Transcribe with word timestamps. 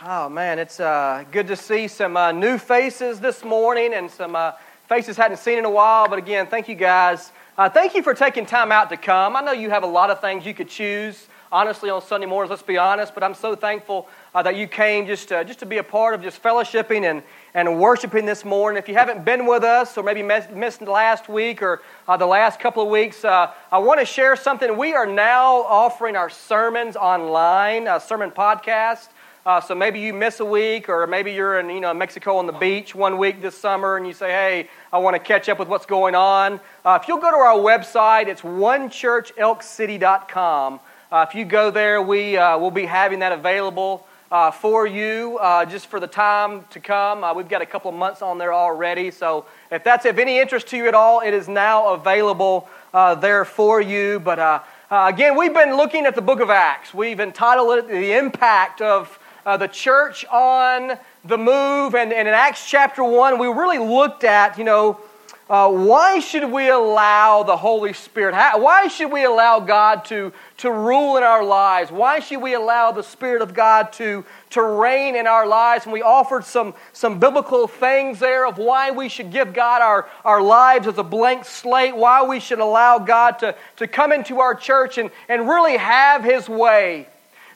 Oh 0.00 0.28
man, 0.28 0.60
it's 0.60 0.78
uh, 0.78 1.24
good 1.32 1.48
to 1.48 1.56
see 1.56 1.88
some 1.88 2.16
uh, 2.16 2.30
new 2.30 2.56
faces 2.56 3.18
this 3.18 3.42
morning 3.42 3.94
and 3.94 4.08
some 4.08 4.36
uh, 4.36 4.52
faces 4.88 5.16
hadn't 5.16 5.38
seen 5.38 5.58
in 5.58 5.64
a 5.64 5.70
while. 5.70 6.06
But 6.08 6.20
again, 6.20 6.46
thank 6.46 6.68
you 6.68 6.76
guys. 6.76 7.32
Uh, 7.56 7.68
thank 7.68 7.96
you 7.96 8.04
for 8.04 8.14
taking 8.14 8.46
time 8.46 8.70
out 8.70 8.90
to 8.90 8.96
come. 8.96 9.34
I 9.34 9.40
know 9.40 9.50
you 9.50 9.70
have 9.70 9.82
a 9.82 9.88
lot 9.88 10.10
of 10.10 10.20
things 10.20 10.46
you 10.46 10.54
could 10.54 10.68
choose. 10.68 11.26
Honestly, 11.50 11.90
on 11.90 12.00
Sunday 12.00 12.28
mornings, 12.28 12.50
let's 12.50 12.62
be 12.62 12.76
honest. 12.76 13.12
But 13.12 13.24
I'm 13.24 13.34
so 13.34 13.56
thankful 13.56 14.08
uh, 14.36 14.42
that 14.44 14.54
you 14.54 14.68
came 14.68 15.04
just 15.04 15.30
to, 15.30 15.44
just 15.44 15.58
to 15.60 15.66
be 15.66 15.78
a 15.78 15.82
part 15.82 16.14
of 16.14 16.22
just 16.22 16.40
fellowshipping 16.40 17.02
and 17.02 17.24
and 17.52 17.80
worshiping 17.80 18.24
this 18.24 18.44
morning. 18.44 18.80
If 18.80 18.88
you 18.88 18.94
haven't 18.94 19.24
been 19.24 19.46
with 19.46 19.64
us 19.64 19.98
or 19.98 20.04
maybe 20.04 20.22
missed 20.22 20.80
last 20.80 21.28
week 21.28 21.60
or 21.60 21.82
uh, 22.06 22.16
the 22.16 22.26
last 22.26 22.60
couple 22.60 22.84
of 22.84 22.88
weeks, 22.88 23.24
I 23.24 23.50
want 23.72 23.98
to 23.98 24.06
share 24.06 24.36
something. 24.36 24.76
We 24.76 24.94
are 24.94 25.06
now 25.06 25.62
offering 25.62 26.14
our 26.14 26.30
sermons 26.30 26.94
online, 26.94 27.88
a 27.88 27.98
sermon 27.98 28.30
podcast. 28.30 29.08
Uh, 29.48 29.60
so 29.62 29.74
maybe 29.74 29.98
you 29.98 30.12
miss 30.12 30.40
a 30.40 30.44
week, 30.44 30.90
or 30.90 31.06
maybe 31.06 31.32
you're 31.32 31.58
in 31.58 31.70
you 31.70 31.80
know 31.80 31.94
Mexico 31.94 32.36
on 32.36 32.46
the 32.46 32.52
beach 32.52 32.94
one 32.94 33.16
week 33.16 33.40
this 33.40 33.56
summer, 33.56 33.96
and 33.96 34.06
you 34.06 34.12
say, 34.12 34.28
"Hey, 34.28 34.68
I 34.92 34.98
want 34.98 35.14
to 35.14 35.18
catch 35.18 35.48
up 35.48 35.58
with 35.58 35.68
what's 35.68 35.86
going 35.86 36.14
on." 36.14 36.60
Uh, 36.84 36.98
if 37.00 37.08
you'll 37.08 37.16
go 37.16 37.30
to 37.30 37.36
our 37.38 37.56
website, 37.56 38.26
it's 38.26 38.42
onechurchelkcity.com. 38.42 40.80
Uh, 41.10 41.26
if 41.26 41.34
you 41.34 41.46
go 41.46 41.70
there, 41.70 42.02
we 42.02 42.36
uh, 42.36 42.58
will 42.58 42.70
be 42.70 42.84
having 42.84 43.20
that 43.20 43.32
available 43.32 44.06
uh, 44.30 44.50
for 44.50 44.86
you 44.86 45.38
uh, 45.38 45.64
just 45.64 45.86
for 45.86 45.98
the 45.98 46.06
time 46.06 46.66
to 46.68 46.78
come. 46.78 47.24
we've 47.34 47.48
got 47.48 47.62
a 47.62 47.66
couple 47.66 47.90
of 47.90 47.96
months 47.96 48.20
on 48.20 48.36
there 48.36 48.52
already, 48.52 49.10
so 49.10 49.46
if 49.70 49.82
that's 49.82 50.04
of 50.04 50.18
any 50.18 50.38
interest 50.38 50.66
to 50.66 50.76
you 50.76 50.86
at 50.88 50.94
all, 50.94 51.22
it 51.22 51.32
is 51.32 51.48
now 51.48 51.94
available 51.94 52.68
there 52.92 53.46
for 53.46 53.80
you. 53.80 54.20
But 54.20 54.66
again, 54.90 55.38
we've 55.38 55.54
been 55.54 55.74
looking 55.74 56.04
at 56.04 56.14
the 56.14 56.20
Book 56.20 56.40
of 56.40 56.50
Acts. 56.50 56.92
We've 56.92 57.18
entitled 57.18 57.78
it 57.78 57.88
"The 57.88 58.12
Impact 58.12 58.82
of." 58.82 59.18
Uh, 59.48 59.56
the 59.56 59.66
church 59.66 60.26
on 60.26 60.98
the 61.24 61.38
move. 61.38 61.94
And, 61.94 62.12
and, 62.12 62.28
in 62.28 62.34
Acts 62.34 62.68
chapter 62.68 63.02
1, 63.02 63.38
we 63.38 63.46
really 63.46 63.78
looked 63.78 64.22
at, 64.22 64.58
you 64.58 64.64
know, 64.64 65.00
uh, 65.48 65.70
why 65.70 66.18
should 66.18 66.52
we 66.52 66.68
allow 66.68 67.42
the 67.44 67.56
Holy 67.56 67.94
Spirit? 67.94 68.34
How, 68.34 68.60
why 68.60 68.88
should 68.88 69.10
we 69.10 69.24
allow 69.24 69.58
God 69.58 70.04
to, 70.06 70.34
to 70.58 70.70
rule 70.70 71.16
in 71.16 71.22
our 71.22 71.42
lives? 71.42 71.90
Why 71.90 72.18
should 72.20 72.42
we 72.42 72.52
allow 72.52 72.92
the 72.92 73.02
Spirit 73.02 73.40
of 73.40 73.54
God 73.54 73.90
to, 73.94 74.22
to 74.50 74.62
reign 74.62 75.16
in 75.16 75.26
our 75.26 75.46
lives? 75.46 75.86
And 75.86 75.94
we 75.94 76.02
offered 76.02 76.44
some, 76.44 76.74
some 76.92 77.18
biblical 77.18 77.66
things 77.66 78.18
there 78.18 78.46
of 78.46 78.58
why 78.58 78.90
we 78.90 79.08
should 79.08 79.32
give 79.32 79.54
God 79.54 79.80
our, 79.80 80.06
our 80.26 80.42
lives 80.42 80.86
as 80.86 80.98
a 80.98 81.02
blank 81.02 81.46
slate, 81.46 81.96
why 81.96 82.22
we 82.22 82.38
should 82.38 82.58
allow 82.58 82.98
God 82.98 83.38
to, 83.38 83.54
to 83.76 83.88
come 83.88 84.12
into 84.12 84.40
our 84.40 84.54
church 84.54 84.98
and, 84.98 85.10
and 85.26 85.48
really 85.48 85.78
have 85.78 86.22
His 86.22 86.50
way. 86.50 87.06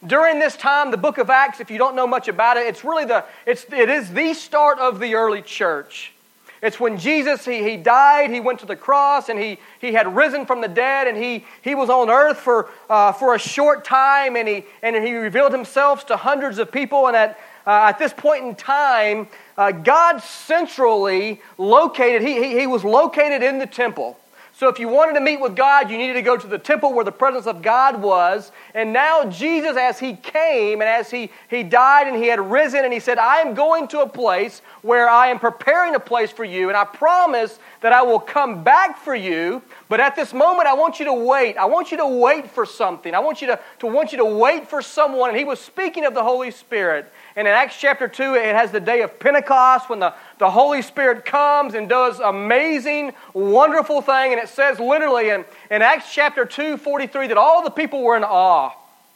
During 0.05 0.41
this 0.41 0.57
time, 0.57 0.91
the 0.91 0.97
book 0.97 1.19
of 1.19 1.31
Acts, 1.31 1.61
if 1.61 1.71
you 1.71 1.79
don't 1.79 1.95
know 1.95 2.09
much 2.09 2.27
about 2.27 2.57
it, 2.57 2.67
it's 2.67 2.83
really 2.83 3.05
the, 3.05 3.25
it's, 3.47 3.65
it 3.73 3.89
is 3.89 4.13
the 4.13 4.35
start 4.35 4.81
of 4.81 4.99
the 4.99 5.15
early 5.15 5.43
church. 5.43 6.13
It's 6.61 6.79
when 6.79 6.97
Jesus, 6.97 7.45
he, 7.45 7.63
he 7.63 7.77
died, 7.77 8.31
he 8.31 8.41
went 8.41 8.61
to 8.61 8.67
the 8.67 8.77
cross, 8.77 9.29
and 9.29 9.39
he, 9.39 9.59
he 9.81 9.93
had 9.93 10.15
risen 10.15 10.47
from 10.47 10.61
the 10.61 10.69
dead, 10.69 11.09
and 11.09 11.17
he, 11.17 11.45
he 11.63 11.75
was 11.75 11.91
on 11.91 12.09
earth 12.09 12.39
for, 12.39 12.69
uh, 12.89 13.13
for 13.13 13.35
a 13.35 13.39
short 13.39 13.85
time, 13.85 14.37
and 14.37 14.49
he, 14.49 14.65
and 14.83 14.97
he 14.97 15.15
revealed 15.15 15.53
himself 15.53 16.07
to 16.07 16.17
hundreds 16.17 16.59
of 16.59 16.71
people. 16.71 17.09
And 17.09 17.17
at, 17.17 17.39
uh, 17.67 17.89
at 17.89 17.99
this 17.99 18.13
point 18.13 18.45
in 18.45 18.55
time, 18.55 19.29
uh, 19.59 19.73
God 19.73 20.19
centrally 20.19 21.41
located, 21.59 22.23
he, 22.23 22.43
he, 22.43 22.61
he 22.61 22.67
was 22.67 22.85
located 22.85 23.43
in 23.43 23.59
the 23.59 23.67
temple. 23.67 24.17
So 24.63 24.69
if 24.69 24.79
you 24.79 24.87
wanted 24.87 25.15
to 25.15 25.21
meet 25.21 25.41
with 25.41 25.57
God, 25.57 25.91
you 25.91 25.99
needed 25.99 26.13
to 26.13 26.23
go 26.23 26.37
to 26.37 26.47
the 26.47 26.57
temple 26.57 26.93
where 26.93 27.05
the 27.05 27.11
presence 27.11 27.49
of 27.49 27.63
God 27.63 28.01
was. 28.01 28.53
And 28.75 28.93
now 28.93 29.25
Jesus, 29.25 29.77
as 29.77 29.99
he 29.99 30.15
came 30.15 30.81
and 30.81 30.89
as 30.89 31.11
he, 31.11 31.33
he 31.51 31.65
died 31.65 32.07
and 32.07 32.15
he 32.15 32.29
had 32.29 32.39
risen, 32.39 32.85
and 32.85 32.93
he 32.93 33.01
said, 33.01 33.19
I 33.19 33.41
am 33.41 33.55
going 33.55 33.89
to 33.89 34.03
a 34.03 34.09
place 34.09 34.63
where 34.83 35.11
I 35.11 35.27
am 35.27 35.41
preparing 35.41 35.97
a 35.97 35.99
place 35.99 36.31
for 36.31 36.45
you, 36.45 36.69
and 36.69 36.77
I 36.77 36.85
promise 36.85 37.59
that 37.83 37.93
I 37.93 38.03
will 38.03 38.21
come 38.21 38.65
back 38.65 38.97
for 38.97 39.15
you. 39.15 39.61
But 39.89 40.01
at 40.01 40.17
this 40.17 40.33
moment, 40.33 40.67
I 40.67 40.75
want 40.75 40.99
you 40.99 41.05
to 41.07 41.13
wait. 41.13 41.57
I 41.57 41.67
want 41.67 41.91
you 41.91 41.99
to 41.99 42.07
wait 42.07 42.51
for 42.51 42.65
something. 42.65 43.15
I 43.15 43.19
want 43.19 43.43
you 43.43 43.49
to, 43.49 43.61
to 43.81 43.87
want 43.87 44.13
you 44.13 44.19
to 44.19 44.25
wait 44.25 44.69
for 44.69 44.81
someone. 44.81 45.31
And 45.31 45.39
he 45.39 45.45
was 45.45 45.61
speaking 45.61 46.07
of 46.07 46.15
the 46.15 46.23
Holy 46.23 46.51
Spirit. 46.51 47.13
And 47.37 47.47
in 47.47 47.53
Acts 47.53 47.79
chapter 47.79 48.09
2, 48.09 48.35
it 48.35 48.55
has 48.55 48.71
the 48.71 48.81
day 48.81 49.03
of 49.03 49.19
Pentecost 49.19 49.91
when 49.91 49.99
the, 49.99 50.15
the 50.39 50.51
Holy 50.51 50.81
Spirit 50.81 51.25
comes 51.25 51.75
and 51.75 51.89
does 51.89 52.21
amazing, 52.21 53.13
wonderful 53.35 54.01
thing. 54.01 54.33
And 54.33 54.41
it 54.41 54.49
says 54.49 54.79
literally 54.79 55.31
in, 55.31 55.45
in 55.71 55.83
Acts 55.83 56.13
chapter 56.13 56.45
2, 56.45 56.77
43, 56.77 57.27
that 57.27 57.37
all 57.37 57.65
the 57.65 57.71
people 57.71 58.03
were 58.03 58.17
in 58.17 58.25
awe. 58.25 58.71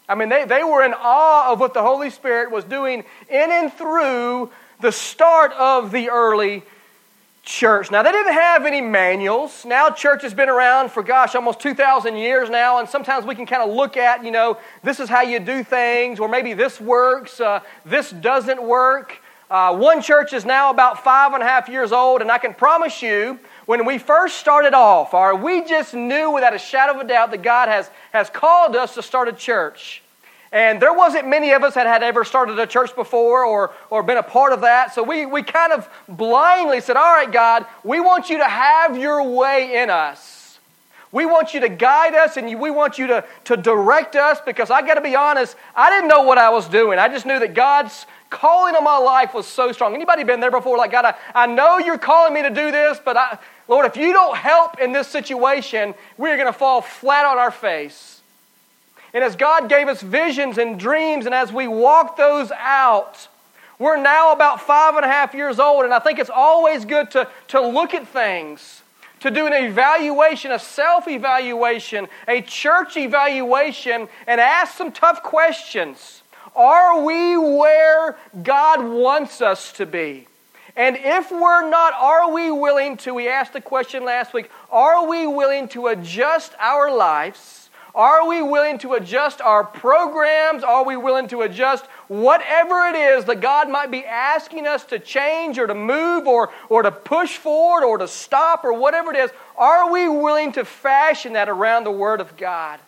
I 0.09 0.15
mean, 0.15 0.29
they, 0.29 0.45
they 0.45 0.63
were 0.65 0.85
in 0.85 0.93
awe 0.93 1.53
of 1.53 1.61
what 1.61 1.73
the 1.73 1.83
Holy 1.83 2.11
Spirit 2.11 2.51
was 2.51 2.65
doing 2.65 3.05
in 3.29 3.51
and 3.51 3.73
through 3.73 4.51
the 4.81 4.93
start 4.93 5.53
of 5.53 5.91
the 5.91 6.11
early 6.11 6.63
church. 7.47 7.91
Now, 7.91 8.03
they 8.03 8.13
didn't 8.13 8.33
have 8.33 8.67
any 8.67 8.81
manuals. 8.81 9.65
Now, 9.65 9.89
church 9.89 10.23
has 10.23 10.35
been 10.35 10.49
around 10.49 10.91
for, 10.91 11.03
gosh, 11.03 11.35
almost 11.35 11.61
2,000 11.61 12.17
years 12.17 12.51
now, 12.51 12.79
and 12.79 12.89
sometimes 12.89 13.25
we 13.25 13.35
can 13.35 13.47
kind 13.47 13.63
of 13.63 13.75
look 13.75 13.97
at, 13.97 14.25
you 14.25 14.33
know, 14.33 14.59
this 14.83 15.01
is 15.01 15.09
how 15.09 15.23
you 15.23 15.39
do 15.39 15.63
things, 15.63 16.19
or 16.19 16.29
maybe 16.29 16.53
this 16.53 16.81
works, 16.81 17.41
uh, 17.41 17.61
this 17.87 18.11
doesn't 18.11 18.63
work. 18.63 19.23
Uh, 19.49 19.77
one 19.77 20.03
church 20.03 20.33
is 20.33 20.45
now 20.45 20.71
about 20.71 21.05
five 21.05 21.33
and 21.33 21.43
a 21.43 21.47
half 21.47 21.69
years 21.69 21.93
old, 21.93 22.21
and 22.21 22.33
I 22.33 22.39
can 22.39 22.53
promise 22.53 23.01
you, 23.01 23.39
when 23.67 23.87
we 23.87 23.97
first 23.97 24.39
started 24.39 24.75
off, 24.75 25.15
or 25.15 25.37
we 25.37 25.65
just 25.65 25.95
knew 25.95 26.33
without 26.33 26.53
a 26.53 26.59
shadow 26.59 26.95
of 26.95 27.01
a 27.01 27.09
doubt 27.09 27.31
that 27.31 27.43
God 27.43 27.69
has, 27.69 27.91
has 28.13 28.29
called 28.29 28.75
us 28.75 28.95
to 28.95 29.03
start 29.03 29.29
a 29.29 29.33
church. 29.33 30.03
And 30.53 30.81
there 30.81 30.93
wasn't 30.93 31.29
many 31.29 31.53
of 31.53 31.65
us 31.65 31.75
that 31.75 31.87
had 31.87 32.03
ever 32.03 32.25
started 32.25 32.59
a 32.59 32.67
church 32.67 32.95
before 32.95 33.45
or, 33.45 33.73
or 33.91 34.03
been 34.03 34.17
a 34.17 34.23
part 34.23 34.53
of 34.53 34.61
that. 34.63 34.95
So 34.95 35.03
we, 35.03 35.27
we 35.27 35.43
kind 35.43 35.73
of 35.73 35.89
blindly 36.09 36.81
said, 36.81 36.97
All 36.97 37.13
right, 37.13 37.31
God, 37.31 37.67
we 37.83 38.01
want 38.01 38.31
you 38.31 38.39
to 38.39 38.45
have 38.45 38.97
your 38.97 39.23
way 39.23 39.83
in 39.83 39.91
us. 39.91 40.37
We 41.13 41.25
want 41.25 41.55
you 41.55 41.61
to 41.61 41.69
guide 41.69 42.15
us 42.15 42.37
and 42.37 42.61
we 42.61 42.71
want 42.71 42.99
you 42.99 43.07
to, 43.07 43.25
to 43.45 43.57
direct 43.57 44.17
us 44.17 44.39
because 44.45 44.71
I 44.71 44.83
got 44.83 44.95
to 44.95 45.01
be 45.01 45.15
honest, 45.15 45.57
I 45.75 45.89
didn't 45.89 46.09
know 46.09 46.23
what 46.23 46.37
I 46.37 46.51
was 46.51 46.69
doing. 46.69 46.99
I 46.99 47.09
just 47.09 47.25
knew 47.25 47.39
that 47.39 47.55
God's 47.55 48.07
calling 48.29 48.75
on 48.75 48.85
my 48.85 48.99
life 48.99 49.33
was 49.33 49.47
so 49.47 49.73
strong. 49.73 49.95
Anybody 49.95 50.25
been 50.25 50.41
there 50.41 50.51
before? 50.51 50.77
Like, 50.77 50.91
God, 50.91 51.05
I, 51.07 51.15
I 51.35 51.47
know 51.47 51.79
you're 51.79 51.97
calling 51.97 52.35
me 52.35 52.43
to 52.43 52.51
do 52.51 52.71
this, 52.71 53.01
but 53.03 53.17
I, 53.17 53.39
Lord, 53.69 53.87
if 53.87 53.97
you 53.97 54.13
don't 54.13 54.37
help 54.37 54.81
in 54.81 54.93
this 54.93 55.09
situation, 55.09 55.95
we're 56.19 56.37
going 56.37 56.49
to 56.49 56.59
fall 56.59 56.81
flat 56.81 57.25
on 57.25 57.39
our 57.39 57.51
face. 57.51 58.16
And 59.17 59.25
as 59.25 59.35
God 59.35 59.71
gave 59.71 59.89
us 59.89 60.03
visions 60.03 60.59
and 60.59 60.79
dreams, 60.79 61.25
and 61.25 61.35
as 61.35 61.51
we 61.51 61.67
walk 61.67 62.19
those 62.19 62.53
out, 62.53 63.29
we're 63.79 63.97
now 63.97 64.33
about 64.33 64.61
five 64.61 64.95
and 64.95 65.07
a 65.07 65.09
half 65.09 65.33
years 65.33 65.59
old, 65.59 65.85
and 65.87 65.95
I 65.95 66.01
think 66.01 66.19
it's 66.19 66.29
always 66.29 66.85
good 66.85 67.11
to, 67.13 67.27
to 67.49 67.67
look 67.67 67.95
at 67.95 68.07
things, 68.07 68.83
to 69.21 69.31
do 69.31 69.47
an 69.47 69.55
evaluation, 69.55 70.53
a 70.53 70.59
self 70.59 71.09
evaluation, 71.09 72.09
a 72.29 72.43
church 72.43 72.99
evaluation, 72.99 74.07
and 74.27 74.39
ask 74.39 74.77
some 74.77 74.93
tough 74.93 75.23
questions. 75.23 76.23
Are 76.55 77.01
we 77.03 77.39
where 77.39 78.19
God 78.43 78.87
wants 78.87 79.41
us 79.41 79.73
to 79.73 79.87
be? 79.87 80.29
And 80.77 80.95
if 80.95 81.31
we're 81.31 81.71
not, 81.71 81.95
are 81.95 82.31
we 82.31 82.51
willing 82.51 82.99
to? 82.99 83.15
We 83.15 83.31
asked 83.31 83.55
the 83.55 83.63
question 83.63 84.05
last 84.05 84.35
week 84.35 84.51
are 84.71 85.09
we 85.09 85.27
willing 85.27 85.69
to 85.69 85.87
adjust 85.87 86.53
our 86.61 86.95
lives? 86.95 87.66
Are 87.97 88.29
we 88.29 88.43
willing 88.43 88.77
to 88.81 88.93
adjust 88.93 89.41
our 89.41 89.65
programs? 89.65 90.63
Are 90.63 90.85
we 90.85 90.99
willing 90.99 91.29
to 91.29 91.41
adjust 91.41 91.87
whatever 92.09 92.87
it 92.89 92.95
is 92.95 93.25
that 93.25 93.41
God 93.41 93.71
might 93.71 93.91
be 93.91 94.05
asking 94.05 94.67
us 94.67 94.85
to 94.85 94.99
change 94.99 95.59
or 95.59 95.67
to 95.67 95.75
move 95.75 96.27
or, 96.27 96.51
or 96.69 96.83
to 96.83 96.93
push 96.93 97.39
forward 97.39 97.87
or 97.87 97.97
to 97.97 98.07
stop 98.07 98.67
or 98.67 98.75
whatever 98.75 99.15
it 99.15 99.17
is? 99.17 99.31
Are 99.57 99.91
we 99.91 100.11
willing 100.11 100.53
to 100.53 100.67
fashion 100.67 101.33
that 101.33 101.49
around 101.49 101.85
the 101.85 101.91
Word 101.91 102.21
of 102.21 102.37
God? 102.37 102.81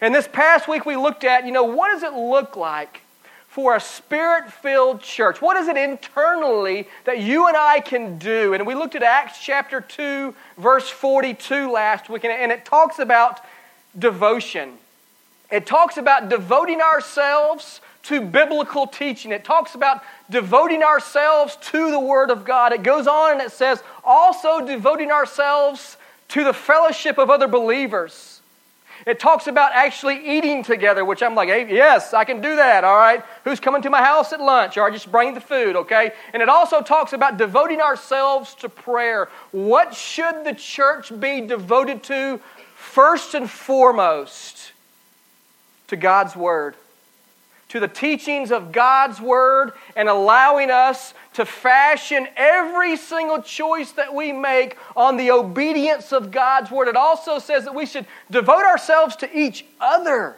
And 0.00 0.14
this 0.14 0.28
past 0.28 0.68
week 0.68 0.86
we 0.86 0.94
looked 0.94 1.24
at, 1.24 1.44
you 1.44 1.50
know, 1.50 1.64
what 1.64 1.88
does 1.88 2.04
it 2.04 2.12
look 2.12 2.56
like 2.56 3.02
for 3.48 3.74
a 3.74 3.80
spirit 3.80 4.52
filled 4.52 5.00
church? 5.00 5.42
What 5.42 5.56
is 5.56 5.66
it 5.66 5.76
internally 5.76 6.86
that 7.04 7.18
you 7.18 7.48
and 7.48 7.56
I 7.56 7.80
can 7.80 8.16
do? 8.18 8.54
And 8.54 8.64
we 8.64 8.76
looked 8.76 8.94
at 8.94 9.02
Acts 9.02 9.40
chapter 9.42 9.80
2, 9.80 10.32
verse 10.56 10.88
42 10.88 11.72
last 11.72 12.08
week, 12.08 12.24
and 12.24 12.52
it 12.52 12.64
talks 12.64 13.00
about 13.00 13.40
devotion. 13.98 14.72
It 15.50 15.66
talks 15.66 15.96
about 15.96 16.28
devoting 16.28 16.80
ourselves 16.80 17.80
to 18.04 18.20
biblical 18.20 18.86
teaching. 18.86 19.32
It 19.32 19.44
talks 19.44 19.74
about 19.74 20.02
devoting 20.30 20.82
ourselves 20.82 21.56
to 21.70 21.90
the 21.90 22.00
Word 22.00 22.30
of 22.30 22.44
God. 22.44 22.72
It 22.72 22.82
goes 22.82 23.06
on 23.06 23.32
and 23.32 23.40
it 23.40 23.52
says, 23.52 23.82
also 24.04 24.64
devoting 24.64 25.10
ourselves 25.10 25.96
to 26.28 26.44
the 26.44 26.52
fellowship 26.52 27.18
of 27.18 27.30
other 27.30 27.48
believers. 27.48 28.40
It 29.06 29.20
talks 29.20 29.46
about 29.46 29.72
actually 29.72 30.36
eating 30.36 30.62
together, 30.62 31.04
which 31.04 31.22
I'm 31.22 31.34
like, 31.34 31.48
hey, 31.48 31.72
yes, 31.72 32.14
I 32.14 32.24
can 32.24 32.40
do 32.40 32.56
that, 32.56 32.82
all 32.82 32.96
right? 32.96 33.22
Who's 33.44 33.60
coming 33.60 33.82
to 33.82 33.90
my 33.90 34.02
house 34.02 34.32
at 34.32 34.40
lunch? 34.40 34.76
Or 34.76 34.84
I 34.84 34.90
just 34.90 35.12
bring 35.12 35.34
the 35.34 35.40
food, 35.40 35.76
okay? 35.76 36.12
And 36.32 36.42
it 36.42 36.48
also 36.48 36.80
talks 36.80 37.12
about 37.12 37.36
devoting 37.36 37.80
ourselves 37.80 38.54
to 38.56 38.68
prayer. 38.68 39.28
What 39.52 39.94
should 39.94 40.44
the 40.44 40.54
church 40.54 41.12
be 41.20 41.42
devoted 41.42 42.02
to 42.04 42.40
first 42.96 43.34
and 43.34 43.50
foremost 43.50 44.72
to 45.86 45.96
God's 45.96 46.34
Word, 46.34 46.74
to 47.68 47.78
the 47.78 47.88
teachings 47.88 48.50
of 48.50 48.72
God's 48.72 49.20
Word 49.20 49.72
and 49.94 50.08
allowing 50.08 50.70
us 50.70 51.12
to 51.34 51.44
fashion 51.44 52.26
every 52.38 52.96
single 52.96 53.42
choice 53.42 53.92
that 53.92 54.14
we 54.14 54.32
make 54.32 54.78
on 54.96 55.18
the 55.18 55.30
obedience 55.30 56.10
of 56.10 56.30
God's 56.30 56.70
Word. 56.70 56.88
It 56.88 56.96
also 56.96 57.38
says 57.38 57.64
that 57.64 57.74
we 57.74 57.84
should 57.84 58.06
devote 58.30 58.64
ourselves 58.64 59.14
to 59.16 59.38
each 59.38 59.66
other. 59.78 60.34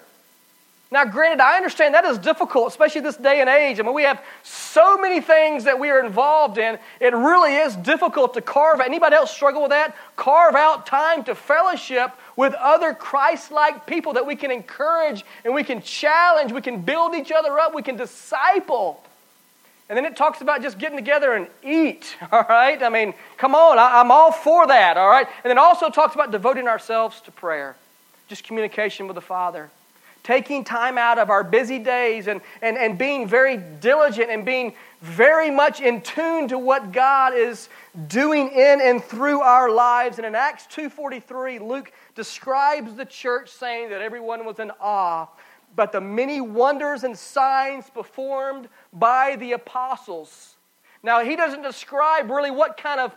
Now, 0.91 1.05
granted, 1.05 1.41
I 1.41 1.57
understand 1.57 1.95
that 1.95 2.07
is 2.07 2.17
difficult, 2.19 2.69
especially 2.69 3.03
this 3.03 3.19
day 3.19 3.41
and 3.41 3.49
age. 3.49 3.79
I 3.79 3.83
mean, 3.83 3.95
we 3.95 4.05
have 4.05 4.21
so 4.43 4.97
many 4.97 5.21
things 5.21 5.65
that 5.65 5.79
we 5.79 5.91
are 5.91 6.05
involved 6.05 6.57
in. 6.57 6.79
It 6.99 7.15
really 7.15 7.55
is 7.55 7.77
difficult 7.77 8.35
to 8.35 8.41
carve. 8.41 8.81
Anybody 8.81 9.15
else 9.15 9.31
struggle 9.31 9.63
with 9.63 9.71
that? 9.71 9.95
Carve 10.17 10.55
out 10.55 10.87
time 10.87 11.25
to 11.25 11.35
fellowship 11.35 12.11
with 12.39 12.55
other 12.55 12.95
Christ 12.95 13.51
like 13.51 13.85
people 13.85 14.13
that 14.13 14.25
we 14.25 14.37
can 14.37 14.53
encourage 14.53 15.25
and 15.45 15.53
we 15.53 15.65
can 15.65 15.83
challenge, 15.83 16.53
we 16.53 16.61
can 16.61 16.81
build 16.81 17.17
each 17.17 17.33
other 17.33 17.59
up, 17.59 17.75
we 17.75 17.83
can 17.83 17.97
disciple. 17.97 19.03
And 19.89 19.97
then 19.97 20.05
it 20.05 20.17
talks 20.17 20.41
about 20.41 20.63
just 20.63 20.79
getting 20.79 20.97
together 20.97 21.33
and 21.33 21.49
eat, 21.65 22.17
all 22.33 22.47
right? 22.49 22.81
I 22.81 22.91
mean, 22.91 23.13
come 23.39 23.57
on, 23.57 23.77
I, 23.77 24.01
am 24.01 24.13
all 24.13 24.31
for 24.31 24.69
that, 24.69 24.97
all 24.97 25.09
right? 25.09 25.27
And 25.43 25.51
then 25.51 25.59
also 25.59 25.91
talks 25.91 26.15
about 26.15 26.31
devoting 26.31 26.69
ourselves 26.69 27.21
to 27.23 27.33
prayer, 27.33 27.75
just 28.29 28.45
communication 28.45 29.09
with 29.09 29.17
the 29.17 29.21
Father 29.21 29.69
taking 30.29 30.63
time 30.63 30.99
out 30.99 31.19
of 31.19 31.31
our 31.31 31.43
busy 31.43 31.79
days 31.79 32.27
and, 32.27 32.43
and, 32.61 32.77
and 32.77 32.99
being 32.99 33.27
very 33.27 33.57
diligent 33.57 34.29
and 34.29 34.45
being 34.45 34.75
very 35.01 35.51
much 35.51 35.81
in 35.81 36.03
tune 36.03 36.47
to 36.49 36.59
what 36.59 36.93
God 36.93 37.33
is 37.33 37.71
doing 38.09 38.49
in 38.51 38.83
and 38.83 39.03
through 39.03 39.41
our 39.41 39.71
lives. 39.71 40.19
And 40.19 40.27
in 40.27 40.35
Acts 40.35 40.67
2.43, 40.67 41.67
Luke 41.67 41.91
describes 42.19 42.95
the 42.95 43.05
church 43.05 43.49
saying 43.49 43.91
that 43.91 44.03
everyone 44.03 44.45
was 44.45 44.59
in 44.59 44.73
awe, 44.81 45.29
but 45.77 45.93
the 45.93 46.01
many 46.01 46.41
wonders 46.41 47.05
and 47.05 47.17
signs 47.17 47.89
performed 47.89 48.69
by 48.93 49.37
the 49.37 49.53
apostles. 49.53 50.57
Now, 51.05 51.23
he 51.25 51.37
doesn't 51.37 51.63
describe 51.63 52.29
really 52.29 52.51
what 52.51 52.77
kind 52.77 52.99
of 52.99 53.15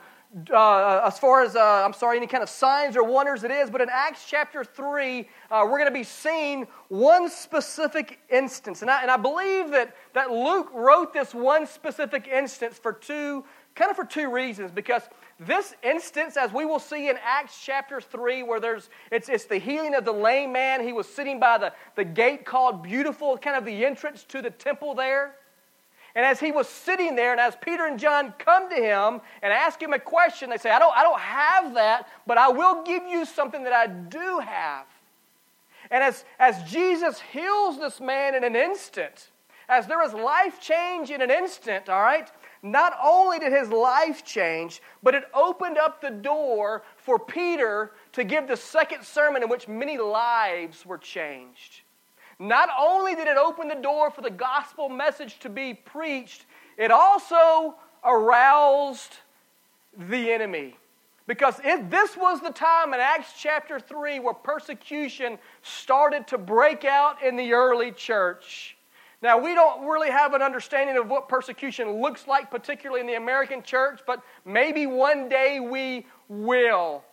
uh, 0.53 1.01
as 1.03 1.17
far 1.17 1.43
as, 1.43 1.55
uh, 1.55 1.83
I'm 1.83 1.93
sorry, 1.93 2.15
any 2.15 2.27
kind 2.27 2.43
of 2.43 2.47
signs 2.47 2.95
or 2.95 3.03
wonders 3.03 3.43
it 3.43 3.49
is, 3.49 3.71
but 3.71 3.81
in 3.81 3.89
Acts 3.91 4.25
chapter 4.29 4.63
3, 4.63 5.27
uh, 5.49 5.63
we're 5.63 5.79
going 5.79 5.85
to 5.85 5.91
be 5.91 6.03
seeing 6.03 6.67
one 6.87 7.27
specific 7.27 8.19
instance. 8.29 8.81
And 8.81 8.89
I, 8.89 9.01
and 9.01 9.09
I 9.09 9.17
believe 9.17 9.71
that, 9.71 9.95
that 10.13 10.31
Luke 10.31 10.69
wrote 10.73 11.11
this 11.11 11.33
one 11.33 11.65
specific 11.65 12.27
instance 12.27 12.77
for 12.77 12.93
two, 12.93 13.43
kind 13.75 13.89
of 13.89 13.97
for 13.97 14.05
two 14.05 14.31
reasons. 14.31 14.71
Because 14.71 15.03
this 15.47 15.73
instance, 15.81 16.37
as 16.37 16.53
we 16.53 16.65
will 16.65 16.79
see 16.79 17.09
in 17.09 17.17
Acts 17.23 17.59
chapter 17.65 17.99
3, 17.99 18.43
where 18.43 18.59
there's, 18.59 18.89
it's, 19.11 19.27
it's 19.27 19.45
the 19.45 19.57
healing 19.57 19.95
of 19.95 20.05
the 20.05 20.11
lame 20.11 20.51
man, 20.51 20.85
he 20.85 20.93
was 20.93 21.07
sitting 21.07 21.39
by 21.39 21.57
the, 21.57 21.73
the 21.95 22.03
gate 22.03 22.45
called 22.45 22.83
Beautiful, 22.83 23.39
kind 23.39 23.57
of 23.57 23.65
the 23.65 23.83
entrance 23.83 24.23
to 24.25 24.43
the 24.43 24.51
temple 24.51 24.93
there. 24.93 25.35
And 26.13 26.23
as 26.23 26.39
he 26.39 26.51
was 26.51 26.69
sitting 26.69 27.15
there, 27.15 27.31
and 27.31 27.39
as 27.39 27.55
Peter 27.55 27.87
and 27.87 27.97
John 27.97 28.35
come 28.37 28.69
to 28.69 28.75
him 28.75 29.21
and 29.41 29.51
ask 29.51 29.81
him 29.81 29.93
a 29.93 29.99
question, 29.99 30.51
they 30.51 30.57
say, 30.57 30.69
I 30.69 30.77
don't, 30.77 30.95
I 30.95 31.01
don't 31.01 31.19
have 31.19 31.73
that, 31.73 32.07
but 32.27 32.37
I 32.37 32.49
will 32.49 32.83
give 32.83 33.03
you 33.07 33.25
something 33.25 33.63
that 33.63 33.73
I 33.73 33.87
do 33.87 34.39
have. 34.39 34.85
And 35.89 36.03
as, 36.03 36.23
as 36.37 36.69
Jesus 36.69 37.19
heals 37.19 37.79
this 37.79 37.99
man 37.99 38.35
in 38.35 38.43
an 38.43 38.55
instant, 38.55 39.29
as 39.67 39.87
there 39.87 40.03
is 40.03 40.13
life 40.13 40.59
change 40.59 41.09
in 41.09 41.21
an 41.21 41.31
instant, 41.31 41.89
all 41.89 42.01
right, 42.01 42.29
not 42.63 42.93
only 43.03 43.39
did 43.39 43.51
his 43.51 43.69
life 43.69 44.23
change, 44.23 44.81
but 45.01 45.15
it 45.15 45.23
opened 45.33 45.77
up 45.77 46.01
the 46.01 46.11
door 46.11 46.83
for 46.97 47.17
Peter 47.17 47.91
to 48.13 48.23
give 48.23 48.47
the 48.47 48.57
second 48.57 49.03
sermon 49.03 49.41
in 49.41 49.49
which 49.49 49.67
many 49.67 49.97
lives 49.97 50.85
were 50.85 50.97
changed. 50.97 51.81
Not 52.37 52.69
only 52.79 53.15
did 53.15 53.27
it 53.27 53.37
open 53.37 53.67
the 53.67 53.75
door 53.75 54.09
for 54.11 54.21
the 54.21 54.29
gospel 54.29 54.89
message 54.89 55.39
to 55.39 55.49
be 55.49 55.73
preached, 55.73 56.45
it 56.77 56.91
also 56.91 57.75
aroused 58.03 59.13
the 59.95 60.31
enemy. 60.31 60.75
Because 61.27 61.59
it, 61.63 61.89
this 61.89 62.17
was 62.17 62.41
the 62.41 62.49
time 62.49 62.93
in 62.93 62.99
Acts 62.99 63.33
chapter 63.39 63.79
3 63.79 64.19
where 64.19 64.33
persecution 64.33 65.37
started 65.61 66.27
to 66.27 66.37
break 66.37 66.83
out 66.83 67.21
in 67.23 67.35
the 67.35 67.53
early 67.53 67.91
church. 67.91 68.75
Now, 69.21 69.37
we 69.37 69.53
don't 69.53 69.85
really 69.85 70.09
have 70.09 70.33
an 70.33 70.41
understanding 70.41 70.97
of 70.97 71.07
what 71.07 71.29
persecution 71.29 72.01
looks 72.01 72.27
like, 72.27 72.49
particularly 72.49 73.01
in 73.01 73.07
the 73.07 73.15
American 73.15 73.61
church, 73.61 74.01
but 74.07 74.23
maybe 74.45 74.87
one 74.87 75.29
day 75.29 75.59
we 75.59 76.07
will. 76.27 77.03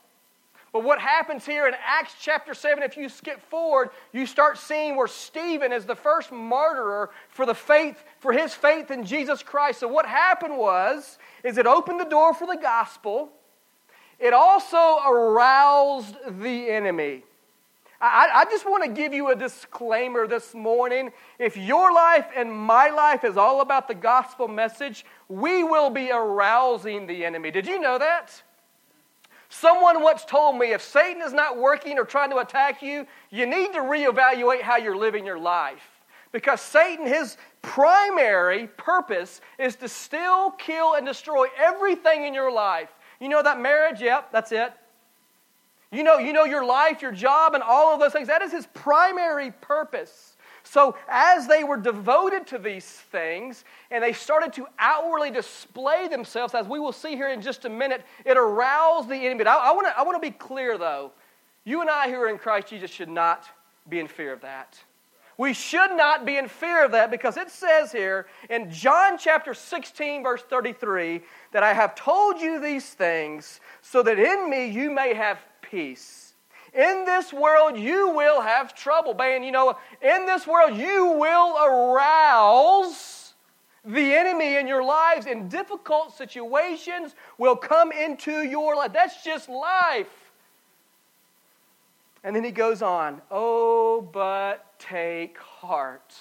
But 0.73 0.85
what 0.85 1.01
happens 1.01 1.45
here 1.47 1.67
in 1.67 1.75
Acts 1.85 2.15
chapter 2.21 2.55
7, 2.55 2.83
if 2.83 2.97
you 2.97 3.09
skip 3.09 3.43
forward, 3.51 3.91
you 4.13 4.27
start 4.27 4.59
seeing 4.59 4.97
where 4.97 5.07
Stephen 5.07 5.73
is 5.73 5.87
the 5.87 5.97
first 5.97 6.31
martyr 6.31 7.11
for 7.31 7.47
the 7.47 7.55
faith, 7.55 8.03
for 8.21 8.33
his 8.33 8.55
faith 8.55 8.91
in 8.91 9.05
Jesus 9.05 9.43
Christ. 9.43 9.81
So 9.81 9.89
what 9.89 10.07
happened 10.07 10.57
was, 10.57 11.19
is 11.43 11.59
it 11.59 11.67
opened 11.67 12.01
the 12.01 12.05
door 12.05 12.35
for 12.35 12.47
the 12.47 12.59
gospel. 12.61 13.31
It 14.19 14.33
also 14.33 14.99
aroused 15.07 16.17
the 16.41 16.71
enemy. 16.71 17.25
I, 18.01 18.29
I 18.33 18.45
just 18.45 18.65
want 18.65 18.85
to 18.85 18.91
give 18.91 19.13
you 19.13 19.31
a 19.31 19.37
disclaimer 19.37 20.29
this 20.29 20.55
morning. 20.55 21.11
If 21.39 21.57
your 21.57 21.93
life 21.93 22.27
and 22.37 22.53
my 22.53 22.91
life 22.91 23.25
is 23.25 23.37
all 23.37 23.61
about 23.61 23.89
the 23.89 23.95
gospel 23.95 24.47
message, 24.47 25.05
we 25.29 25.65
will 25.65 25.91
be 25.91 26.11
arousing 26.11 27.07
the 27.07 27.25
enemy. 27.25 27.51
Did 27.51 27.67
you 27.67 27.81
know 27.81 27.99
that? 27.99 28.41
Someone 29.49 30.03
once 30.03 30.25
told 30.25 30.59
me 30.59 30.73
if 30.73 30.83
Satan 30.83 31.23
is 31.23 31.33
not 31.33 31.59
working 31.59 31.99
or 31.99 32.05
trying 32.05 32.31
to 32.31 32.39
attack 32.39 32.83
you, 32.83 33.07
you 33.31 33.47
need 33.47 33.73
to 33.73 33.81
reevaluate 33.81 34.63
how 34.63 34.77
you're 34.77 34.97
living 34.97 35.27
your 35.27 35.39
life. 35.39 35.83
Because 36.31 36.61
Satan, 36.61 37.07
his 37.07 37.37
primary 37.63 38.69
purpose 38.77 39.41
is 39.59 39.75
to 39.77 39.89
still 39.89 40.51
kill, 40.53 40.95
and 40.95 41.07
destroy 41.07 41.47
everything 41.59 42.27
in 42.27 42.35
your 42.35 42.53
life. 42.53 42.91
You 43.21 43.29
know 43.29 43.43
that 43.43 43.59
marriage? 43.59 44.01
Yep, 44.01 44.31
that's 44.31 44.53
it. 44.53 44.73
You 45.91 46.03
know, 46.03 46.19
you 46.19 46.33
know 46.33 46.45
your 46.45 46.65
life, 46.65 47.01
your 47.01 47.13
job, 47.13 47.55
and 47.55 47.63
all 47.63 47.95
of 47.95 48.01
those 48.01 48.13
things. 48.13 48.29
That 48.29 48.43
is 48.43 48.53
his 48.53 48.67
primary 48.75 49.51
purpose. 49.51 50.37
So, 50.63 50.97
as 51.09 51.47
they 51.47 51.65
were 51.65 51.79
devoted 51.79 52.47
to 52.49 52.59
these 52.59 52.85
things 52.85 53.65
and 53.91 54.05
they 54.05 54.13
started 54.13 54.53
to 54.55 54.67
outwardly 54.79 55.31
display 55.31 56.09
themselves, 56.09 56.55
as 56.55 56.67
we 56.67 56.79
will 56.79 56.93
see 56.93 57.17
here 57.17 57.31
in 57.31 57.41
just 57.41 57.65
a 57.65 57.71
minute, 57.71 58.05
it 58.27 58.37
aroused 58.37 59.09
the 59.09 59.15
enemy. 59.17 59.47
I, 59.47 59.57
I 59.57 60.03
want 60.03 60.23
to 60.23 60.31
be 60.31 60.37
clear, 60.37 60.77
though. 60.77 61.13
You 61.65 61.81
and 61.81 61.89
I 61.89 62.11
who 62.11 62.17
are 62.17 62.29
in 62.29 62.39
Christ 62.39 62.69
Jesus 62.69 62.91
should 62.91 63.09
not 63.09 63.49
be 63.89 63.99
in 63.99 64.09
fear 64.09 64.33
of 64.33 64.43
that. 64.43 64.79
We 65.39 65.55
should 65.55 65.93
not 65.93 66.27
be 66.27 66.37
in 66.37 66.49
fear 66.49 66.85
of 66.85 66.91
that 66.93 67.11
because 67.11 67.37
it 67.37 67.49
says 67.49 67.93
here 67.93 68.27
in 68.51 68.71
John 68.73 69.17
chapter 69.17 69.55
16, 69.55 70.23
verse 70.25 70.43
33, 70.43 71.21
that 71.53 71.63
I 71.63 71.73
have 71.73 71.95
told 71.95 72.41
you 72.41 72.61
these 72.61 72.91
things 72.91 73.61
so 73.81 74.03
that 74.03 74.19
in 74.19 74.51
me 74.51 74.67
you 74.67 74.91
may 74.91 75.15
have 75.15 75.39
peace. 75.71 76.35
In 76.75 77.05
this 77.05 77.33
world, 77.33 77.79
you 77.79 78.11
will 78.11 78.41
have 78.41 78.75
trouble. 78.75 79.15
Man, 79.15 79.43
you 79.43 79.53
know, 79.53 79.77
in 80.03 80.27
this 80.27 80.47
world, 80.47 80.77
you 80.77 81.07
will 81.19 81.57
arouse 81.57 83.35
the 83.85 84.15
enemy 84.15 84.57
in 84.57 84.67
your 84.67 84.85
lives, 84.85 85.27
and 85.27 85.51
difficult 85.51 86.17
situations 86.17 87.15
will 87.39 87.57
come 87.57 87.91
into 87.91 88.43
your 88.43 88.77
life. 88.77 88.93
That's 88.93 89.25
just 89.25 89.49
life. 89.49 90.29
And 92.23 92.37
then 92.37 92.45
he 92.45 92.51
goes 92.51 92.83
on, 92.83 93.23
Oh, 93.31 94.03
but 94.13 94.79
take 94.79 95.39
heart. 95.39 96.15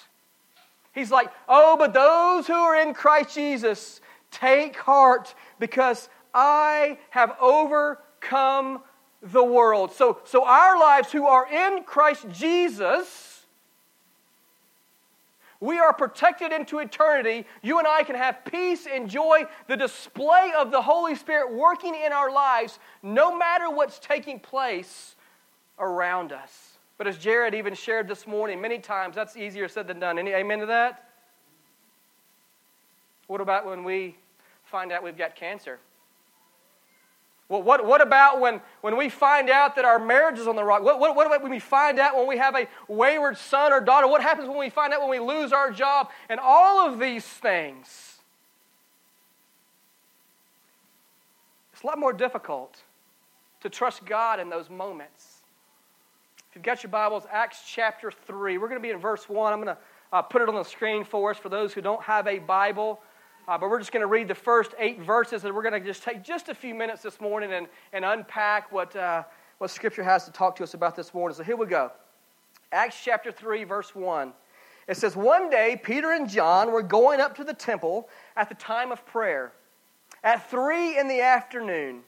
He's 0.92 1.10
like, 1.10 1.30
Oh, 1.48 1.76
but 1.76 1.92
those 1.92 2.46
who 2.46 2.54
are 2.54 2.76
in 2.76 2.94
Christ 2.94 3.34
Jesus, 3.34 4.00
take 4.30 4.76
heart 4.76 5.34
because 5.58 6.08
I 6.32 6.98
have 7.10 7.36
overcome 7.40 8.80
the 9.22 9.42
world. 9.42 9.92
So, 9.92 10.18
so 10.24 10.44
our 10.44 10.78
lives 10.78 11.10
who 11.10 11.26
are 11.26 11.50
in 11.50 11.82
Christ 11.84 12.26
Jesus, 12.30 13.44
we 15.60 15.78
are 15.78 15.92
protected 15.92 16.52
into 16.52 16.78
eternity. 16.78 17.44
You 17.62 17.78
and 17.78 17.88
I 17.88 18.04
can 18.04 18.14
have 18.14 18.44
peace, 18.44 18.86
enjoy 18.86 19.44
the 19.66 19.76
display 19.76 20.52
of 20.56 20.70
the 20.70 20.82
Holy 20.82 21.16
Spirit 21.16 21.52
working 21.52 21.94
in 21.94 22.12
our 22.12 22.30
lives 22.30 22.78
no 23.02 23.36
matter 23.36 23.68
what's 23.68 23.98
taking 23.98 24.38
place 24.38 25.16
around 25.78 26.32
us. 26.32 26.78
But 26.96 27.06
as 27.06 27.18
Jared 27.18 27.54
even 27.54 27.74
shared 27.74 28.08
this 28.08 28.26
morning, 28.26 28.60
many 28.60 28.78
times 28.78 29.14
that's 29.14 29.36
easier 29.36 29.68
said 29.68 29.86
than 29.86 30.00
done. 30.00 30.18
Any 30.18 30.30
amen 30.30 30.60
to 30.60 30.66
that? 30.66 31.10
What 33.26 33.40
about 33.40 33.66
when 33.66 33.84
we 33.84 34.16
find 34.64 34.90
out 34.90 35.02
we've 35.02 35.16
got 35.16 35.36
cancer? 35.36 35.78
Well, 37.48 37.62
what, 37.62 37.86
what 37.86 38.02
about 38.02 38.40
when, 38.40 38.60
when 38.82 38.96
we 38.96 39.08
find 39.08 39.48
out 39.48 39.76
that 39.76 39.86
our 39.86 39.98
marriage 39.98 40.38
is 40.38 40.46
on 40.46 40.54
the 40.54 40.64
rock? 40.64 40.82
What, 40.82 41.00
what, 41.00 41.16
what 41.16 41.26
about 41.26 41.42
when 41.42 41.50
we 41.50 41.60
find 41.60 41.98
out 41.98 42.14
when 42.16 42.26
we 42.26 42.36
have 42.36 42.54
a 42.54 42.68
wayward 42.88 43.38
son 43.38 43.72
or 43.72 43.80
daughter? 43.80 44.06
What 44.06 44.20
happens 44.20 44.48
when 44.48 44.58
we 44.58 44.68
find 44.68 44.92
out 44.92 45.00
when 45.00 45.10
we 45.10 45.18
lose 45.18 45.52
our 45.52 45.70
job? 45.70 46.10
And 46.28 46.38
all 46.40 46.86
of 46.86 46.98
these 46.98 47.24
things. 47.24 48.18
It's 51.72 51.82
a 51.82 51.86
lot 51.86 51.98
more 51.98 52.12
difficult 52.12 52.82
to 53.62 53.70
trust 53.70 54.04
God 54.04 54.40
in 54.40 54.50
those 54.50 54.68
moments. 54.68 55.42
If 56.50 56.56
you've 56.56 56.64
got 56.64 56.82
your 56.82 56.90
Bibles, 56.90 57.24
Acts 57.30 57.62
chapter 57.66 58.10
3, 58.10 58.58
we're 58.58 58.68
going 58.68 58.80
to 58.80 58.86
be 58.86 58.90
in 58.90 58.98
verse 58.98 59.26
1. 59.26 59.52
I'm 59.52 59.62
going 59.62 59.74
to 59.74 59.80
uh, 60.12 60.22
put 60.22 60.42
it 60.42 60.48
on 60.48 60.54
the 60.54 60.64
screen 60.64 61.04
for 61.04 61.30
us 61.30 61.38
for 61.38 61.48
those 61.48 61.72
who 61.72 61.80
don't 61.80 62.02
have 62.02 62.26
a 62.26 62.40
Bible. 62.40 63.00
Uh, 63.48 63.56
but 63.56 63.70
we're 63.70 63.78
just 63.78 63.92
going 63.92 64.02
to 64.02 64.06
read 64.06 64.28
the 64.28 64.34
first 64.34 64.74
eight 64.78 65.00
verses, 65.00 65.42
and 65.42 65.54
we're 65.54 65.62
going 65.62 65.72
to 65.72 65.80
just 65.80 66.02
take 66.02 66.22
just 66.22 66.50
a 66.50 66.54
few 66.54 66.74
minutes 66.74 67.00
this 67.00 67.18
morning 67.18 67.54
and, 67.54 67.66
and 67.94 68.04
unpack 68.04 68.70
what, 68.70 68.94
uh, 68.94 69.22
what 69.56 69.70
Scripture 69.70 70.02
has 70.02 70.26
to 70.26 70.30
talk 70.30 70.54
to 70.54 70.62
us 70.62 70.74
about 70.74 70.94
this 70.94 71.14
morning. 71.14 71.34
So 71.34 71.42
here 71.42 71.56
we 71.56 71.64
go. 71.64 71.90
Acts 72.72 72.96
chapter 73.02 73.32
3, 73.32 73.64
verse 73.64 73.94
1. 73.94 74.34
It 74.86 74.98
says, 74.98 75.16
One 75.16 75.48
day 75.48 75.80
Peter 75.82 76.12
and 76.12 76.28
John 76.28 76.72
were 76.72 76.82
going 76.82 77.20
up 77.20 77.34
to 77.36 77.44
the 77.44 77.54
temple 77.54 78.10
at 78.36 78.50
the 78.50 78.54
time 78.54 78.92
of 78.92 79.06
prayer, 79.06 79.52
at 80.22 80.50
three 80.50 80.98
in 80.98 81.08
the 81.08 81.22
afternoon. 81.22 82.02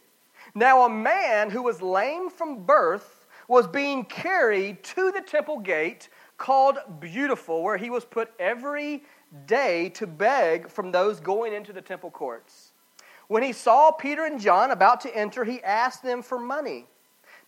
Now 0.55 0.85
a 0.85 0.91
man 0.91 1.49
who 1.49 1.63
was 1.63 1.81
lame 1.81 2.29
from 2.29 2.65
birth 2.65 3.25
was 3.49 3.67
being 3.67 4.05
carried 4.05 4.85
to 4.85 5.11
the 5.11 5.23
temple 5.23 5.59
gate 5.61 6.11
called 6.37 6.77
Beautiful, 7.01 7.63
where 7.63 7.79
he 7.79 7.89
was 7.89 8.05
put 8.05 8.31
every 8.39 9.05
day 9.47 9.89
to 9.91 10.07
beg 10.07 10.69
from 10.69 10.93
those 10.93 11.21
going 11.21 11.53
into 11.53 11.73
the 11.73 11.81
temple 11.81 12.11
courts. 12.11 12.73
When 13.29 13.43
he 13.43 13.53
saw 13.53 13.93
Peter 13.93 14.25
and 14.25 14.41
John 14.41 14.71
about 14.71 15.01
to 15.03 15.17
enter, 15.17 15.45
he 15.45 15.63
asked 15.63 16.03
them 16.03 16.23
for 16.23 16.39
money. 16.39 16.87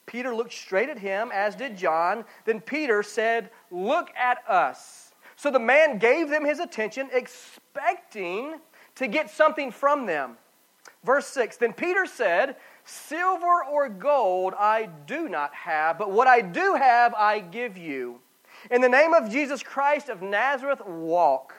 Peter 0.06 0.34
looked 0.34 0.52
straight 0.52 0.88
at 0.88 0.98
him, 0.98 1.30
as 1.32 1.54
did 1.54 1.76
John. 1.76 2.24
Then 2.44 2.60
Peter 2.60 3.02
said, 3.02 3.50
Look 3.70 4.10
at 4.16 4.38
us. 4.48 5.12
So 5.36 5.50
the 5.50 5.58
man 5.58 5.98
gave 5.98 6.28
them 6.28 6.44
his 6.44 6.60
attention, 6.60 7.08
expecting 7.12 8.60
to 8.96 9.06
get 9.08 9.30
something 9.30 9.70
from 9.70 10.06
them. 10.06 10.36
Verse 11.04 11.26
6 11.26 11.56
Then 11.56 11.72
Peter 11.72 12.06
said, 12.06 12.56
Silver 12.84 13.64
or 13.64 13.88
gold 13.88 14.54
I 14.58 14.88
do 15.06 15.28
not 15.28 15.54
have, 15.54 15.98
but 15.98 16.10
what 16.10 16.26
I 16.26 16.40
do 16.40 16.74
have 16.74 17.14
I 17.14 17.40
give 17.40 17.76
you. 17.76 18.20
In 18.70 18.80
the 18.80 18.88
name 18.88 19.12
of 19.12 19.30
Jesus 19.30 19.62
Christ 19.62 20.08
of 20.08 20.22
Nazareth, 20.22 20.84
walk. 20.86 21.54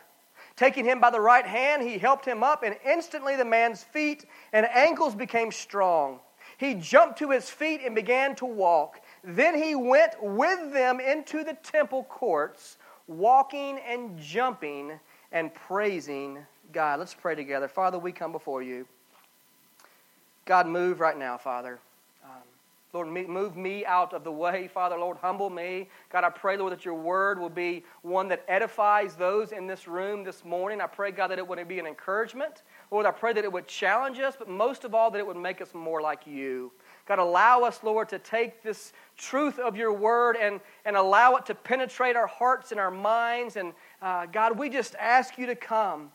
Taking 0.55 0.85
him 0.85 0.99
by 0.99 1.09
the 1.09 1.19
right 1.19 1.45
hand, 1.45 1.81
he 1.81 1.97
helped 1.97 2.25
him 2.25 2.43
up, 2.43 2.63
and 2.63 2.75
instantly 2.85 3.35
the 3.35 3.45
man's 3.45 3.83
feet 3.83 4.25
and 4.51 4.65
ankles 4.67 5.15
became 5.15 5.51
strong. 5.51 6.19
He 6.57 6.75
jumped 6.75 7.19
to 7.19 7.31
his 7.31 7.49
feet 7.49 7.81
and 7.83 7.95
began 7.95 8.35
to 8.35 8.45
walk. 8.45 9.01
Then 9.23 9.61
he 9.61 9.75
went 9.75 10.13
with 10.21 10.71
them 10.71 10.99
into 10.99 11.43
the 11.43 11.55
temple 11.63 12.03
courts, 12.03 12.77
walking 13.07 13.79
and 13.79 14.19
jumping 14.19 14.99
and 15.31 15.53
praising 15.53 16.45
God. 16.71 16.99
Let's 16.99 17.15
pray 17.15 17.35
together. 17.35 17.67
Father, 17.67 17.97
we 17.97 18.11
come 18.11 18.31
before 18.31 18.61
you. 18.61 18.87
God, 20.45 20.67
move 20.67 20.99
right 20.99 21.17
now, 21.17 21.37
Father. 21.37 21.79
Lord, 22.93 23.07
move 23.07 23.57
me 23.57 23.83
out 23.85 24.13
of 24.13 24.23
the 24.23 24.31
way. 24.31 24.67
Father, 24.67 24.95
Lord, 24.95 25.17
humble 25.17 25.49
me. 25.49 25.89
God, 26.11 26.23
I 26.23 26.29
pray, 26.29 26.57
Lord, 26.57 26.71
that 26.73 26.85
your 26.85 26.93
word 26.93 27.39
will 27.39 27.49
be 27.49 27.83
one 28.03 28.27
that 28.27 28.45
edifies 28.47 29.15
those 29.15 29.51
in 29.51 29.65
this 29.65 29.87
room 29.87 30.23
this 30.23 30.45
morning. 30.45 30.79
I 30.79 30.85
pray, 30.85 31.09
God, 31.09 31.29
that 31.29 31.39
it 31.39 31.47
would 31.47 31.67
be 31.67 31.79
an 31.79 31.87
encouragement. 31.87 32.61
Lord, 32.91 33.07
I 33.07 33.11
pray 33.11 33.33
that 33.33 33.43
it 33.43 33.51
would 33.51 33.67
challenge 33.67 34.19
us, 34.19 34.35
but 34.37 34.47
most 34.47 34.83
of 34.83 34.93
all, 34.93 35.09
that 35.09 35.17
it 35.17 35.25
would 35.25 35.37
make 35.37 35.59
us 35.59 35.73
more 35.73 36.01
like 36.01 36.27
you. 36.27 36.71
God, 37.07 37.17
allow 37.17 37.63
us, 37.63 37.79
Lord, 37.81 38.09
to 38.09 38.19
take 38.19 38.61
this 38.61 38.93
truth 39.17 39.57
of 39.57 39.75
your 39.75 39.91
word 39.91 40.37
and, 40.39 40.61
and 40.85 40.95
allow 40.95 41.35
it 41.37 41.47
to 41.47 41.55
penetrate 41.55 42.15
our 42.15 42.27
hearts 42.27 42.71
and 42.71 42.79
our 42.79 42.91
minds. 42.91 43.55
And 43.55 43.73
uh, 44.03 44.27
God, 44.27 44.55
we 44.55 44.69
just 44.69 44.93
ask 44.99 45.39
you 45.39 45.47
to 45.47 45.55
come. 45.55 46.11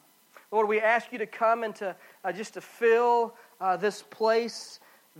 Lord, 0.52 0.68
we 0.68 0.80
ask 0.80 1.10
you 1.10 1.18
to 1.18 1.26
come 1.26 1.64
and 1.64 1.74
to 1.74 1.96
uh, 2.24 2.30
just 2.30 2.54
to 2.54 2.60
fill 2.60 3.34
uh, 3.60 3.76
this 3.76 4.02
place 4.02 4.78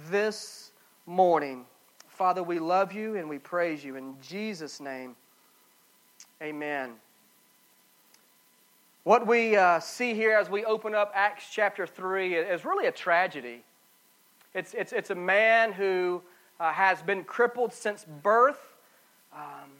this 0.09 0.68
morning. 1.09 1.65
Father, 2.07 2.43
we 2.43 2.59
love 2.59 2.93
you 2.93 3.17
and 3.17 3.31
we 3.31 3.39
praise 3.39 3.83
you. 3.83 3.97
In 3.97 4.15
Jesus' 4.21 4.79
name, 4.79 5.17
amen. 6.43 6.93
What 9.05 9.27
we 9.27 9.57
uh, 9.57 9.81
see 9.81 10.13
here 10.13 10.37
as 10.37 10.51
we 10.51 10.67
open 10.67 10.95
up 10.95 11.11
Acts 11.15 11.45
chapter 11.51 11.87
3 11.87 12.35
is 12.35 12.67
really 12.67 12.89
a 12.89 12.93
tragedy. 12.93 13.63
It's, 14.53 14.75
it's, 14.75 14.93
it's 14.93 15.09
a 15.09 15.15
man 15.15 15.73
who 15.73 16.21
uh, 16.61 16.73
has 16.73 17.01
been 17.01 17.25
crippled 17.25 17.73
since 17.73 18.05
birth. 18.23 18.77
Um, 19.35 19.71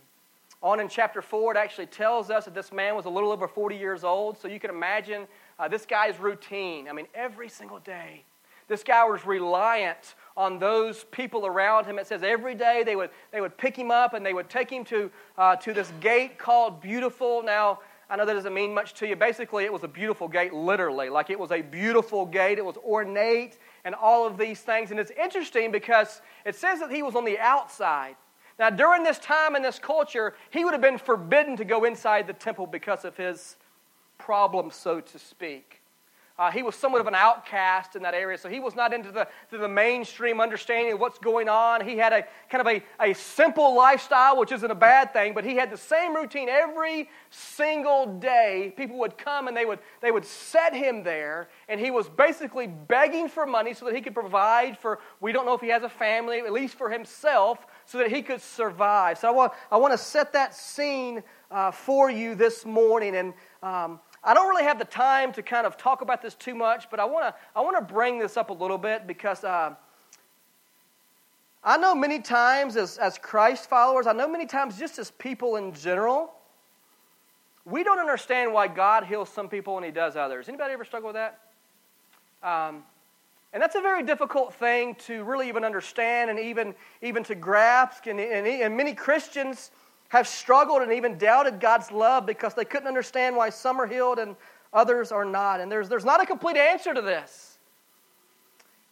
on 0.63 0.81
in 0.81 0.89
chapter 0.89 1.21
4, 1.21 1.53
it 1.53 1.59
actually 1.59 1.87
tells 1.87 2.31
us 2.31 2.47
that 2.47 2.55
this 2.55 2.73
man 2.73 2.97
was 2.97 3.05
a 3.05 3.11
little 3.11 3.31
over 3.31 3.47
40 3.47 3.77
years 3.77 4.03
old. 4.03 4.39
So 4.39 4.49
you 4.49 4.59
can 4.59 4.71
imagine 4.71 5.27
uh, 5.59 5.69
this 5.69 5.85
guy's 5.85 6.19
routine. 6.19 6.89
I 6.89 6.95
mean, 6.95 7.07
every 7.15 7.51
single 7.51 7.81
day, 7.81 8.25
this 8.69 8.83
guy 8.83 9.05
was 9.05 9.27
reliant 9.27 10.15
on 10.39 10.61
those 10.61 11.03
people 11.11 11.47
around 11.47 11.85
him. 11.85 11.99
It 11.99 12.07
says 12.07 12.23
every 12.23 12.55
day 12.55 12.85
they 12.87 12.95
would, 12.95 13.11
they 13.33 13.41
would 13.41 13.59
pick 13.59 13.77
him 13.77 13.91
up 13.91 14.15
and 14.15 14.25
they 14.25 14.33
would 14.33 14.49
take 14.49 14.71
him 14.71 14.85
to, 14.85 15.11
uh, 15.37 15.57
to 15.57 15.75
this 15.75 15.93
gate 15.99 16.39
called 16.39 16.81
Beautiful. 16.81 17.43
Now, 17.43 17.81
I 18.09 18.15
know 18.15 18.25
that 18.25 18.35
doesn't 18.35 18.55
mean 18.55 18.73
much 18.73 18.95
to 18.95 19.07
you. 19.09 19.17
Basically, 19.17 19.65
it 19.65 19.73
was 19.73 19.83
a 19.83 19.89
beautiful 19.89 20.29
gate, 20.29 20.55
literally. 20.55 21.09
Like 21.11 21.29
it 21.29 21.39
was 21.39 21.51
a 21.51 21.61
beautiful 21.61 22.25
gate, 22.25 22.57
it 22.57 22.65
was 22.65 22.77
ornate 22.77 23.59
and 23.85 23.97
all 23.97 24.29
of 24.29 24.39
these 24.39 24.61
things. 24.61 24.93
And 24.93 25.01
it's 25.01 25.11
interesting 25.11 25.73
because 25.73 26.23
it 26.47 26.55
says 26.55 26.79
that 26.79 26.93
he 26.93 27.03
was 27.03 27.17
on 27.17 27.25
the 27.25 27.39
outside. 27.41 28.15
Now, 28.61 28.71
during 28.71 29.03
this 29.03 29.19
time 29.19 29.57
in 29.57 29.63
this 29.63 29.81
culture, 29.81 30.35
he 30.51 30.65
would 30.65 30.73
have 30.73 30.81
been 30.81 30.99
forbidden 30.99 31.57
to 31.57 31.65
go 31.65 31.85
inside 31.85 32.29
the 32.29 32.33
temple 32.33 32.69
because 32.69 33.05
of 33.05 33.17
his 33.17 33.57
problem, 34.19 34.71
so 34.71 35.01
to 35.01 35.19
speak. 35.19 35.78
Uh, 36.39 36.53
he 36.53 36.63
was 36.63 36.77
somewhat 36.77 37.01
of 37.01 37.09
an 37.09 37.17
outcast 37.17 37.97
in 37.97 38.03
that 38.03 38.15
area, 38.15 38.39
so 38.39 38.49
he 38.49 38.61
was 38.61 38.77
not 38.77 38.93
into 38.93 39.11
the, 39.11 39.27
the 39.51 39.69
mainstream 39.69 40.41
understanding 40.41 40.93
of 40.93 41.01
what's 41.01 41.19
going 41.19 41.49
on. 41.49 41.85
He 41.85 41.97
had 41.97 42.13
a 42.13 42.25
kind 42.49 42.61
of 42.61 42.69
a, 42.69 42.83
a 43.01 43.13
simple 43.15 43.75
lifestyle, 43.75 44.39
which 44.39 44.53
isn't 44.53 44.71
a 44.71 44.75
bad 44.75 45.13
thing, 45.13 45.35
but 45.35 45.45
he 45.45 45.57
had 45.57 45.69
the 45.71 45.77
same 45.77 46.15
routine 46.15 46.49
every 46.49 47.11
single 47.31 48.07
day. 48.21 48.73
People 48.77 48.99
would 48.99 49.19
come 49.19 49.49
and 49.49 49.57
they 49.57 49.65
would, 49.65 49.81
they 50.01 50.13
would 50.13 50.25
set 50.25 50.73
him 50.73 51.03
there, 51.03 51.49
and 51.69 51.81
he 51.81 51.91
was 51.91 52.09
basically 52.09 52.69
begging 52.69 53.29
for 53.29 53.45
money 53.45 53.75
so 53.75 53.85
that 53.87 53.95
he 53.97 54.01
could 54.01 54.15
provide 54.15 54.79
for, 54.79 55.01
we 55.21 55.33
don't 55.33 55.45
know 55.45 55.55
if 55.55 55.61
he 55.61 55.69
has 55.69 55.83
a 55.83 55.89
family, 55.89 56.39
at 56.39 56.53
least 56.53 56.77
for 56.77 56.89
himself, 56.89 57.67
so 57.85 57.99
that 57.99 58.13
he 58.13 58.23
could 58.23 58.41
survive. 58.41 59.19
So 59.19 59.27
I 59.27 59.33
want, 59.33 59.53
I 59.73 59.77
want 59.77 59.93
to 59.93 59.99
set 59.99 60.33
that 60.35 60.55
scene 60.55 61.25
uh, 61.51 61.73
for 61.73 62.11
you 62.11 62.35
this 62.35 62.65
morning. 62.65 63.17
And 63.17 63.35
um, 63.63 64.01
I 64.23 64.35
don't 64.35 64.49
really 64.49 64.65
have 64.65 64.79
the 64.79 64.85
time 64.85 65.33
to 65.35 65.43
kind 65.43 65.67
of 65.67 65.77
talk 65.77 66.01
about 66.03 66.23
this 66.23 66.35
too 66.35 66.55
much, 66.55 66.91
but 66.91 67.01
I 67.01 67.05
want 67.05 67.27
to 67.27 67.35
I 67.57 67.61
want 67.61 67.77
to 67.77 67.95
bring 67.95 68.19
this 68.19 68.37
up 68.37 68.51
a 68.51 68.53
little 68.53 68.79
bit 68.79 69.07
because 69.07 69.45
uh, 69.45 69.75
I 71.63 71.77
know 71.77 71.95
many 71.95 72.21
times 72.21 72.77
as, 72.77 72.99
as 72.99 73.19
Christ 73.19 73.69
followers, 73.69 74.07
I 74.07 74.13
know 74.13 74.29
many 74.29 74.47
times 74.47 74.79
just 74.79 74.99
as 74.99 75.11
people 75.11 75.57
in 75.57 75.73
general, 75.73 76.33
we 77.65 77.85
don't 77.85 77.99
understand 77.99 78.53
why 78.53 78.69
God 78.69 79.05
heals 79.05 79.29
some 79.29 79.49
people 79.49 79.77
and 79.77 79.85
He 79.85 79.93
does 79.93 80.17
others. 80.17 80.49
Anybody 80.49 80.73
ever 80.73 80.85
struggle 80.85 81.09
with 81.09 81.17
that? 81.17 81.41
Um, 82.43 82.85
and 83.53 83.63
that's 83.63 83.75
a 83.75 83.81
very 83.81 84.03
difficult 84.03 84.55
thing 84.55 84.95
to 85.07 85.25
really 85.25 85.49
even 85.49 85.65
understand 85.65 86.31
and 86.31 86.39
even, 86.39 86.75
even 87.03 87.25
to 87.25 87.35
grasp. 87.35 88.07
And, 88.07 88.21
and, 88.21 88.47
and 88.47 88.77
many 88.77 88.95
Christians 88.95 89.71
have 90.09 90.27
struggled 90.27 90.83
and 90.83 90.93
even 90.93 91.19
doubted 91.19 91.61
God's 91.61 91.91
love 91.91 92.27
because 92.27 92.55
they 92.55 92.65
couldn't 92.65 92.89
understand 92.89 93.37
why 93.37 93.51
some 93.51 93.81
are 93.81 93.87
healed 93.87 94.19
and 94.19 94.37
others 94.73 95.13
are 95.13 95.25
not. 95.25 95.61
And 95.61 95.71
there's, 95.71 95.89
there's 95.89 96.05
not 96.05 96.23
a 96.23 96.27
complete 96.27 96.57
answer 96.57 96.95
to 96.95 97.03
this. 97.03 97.59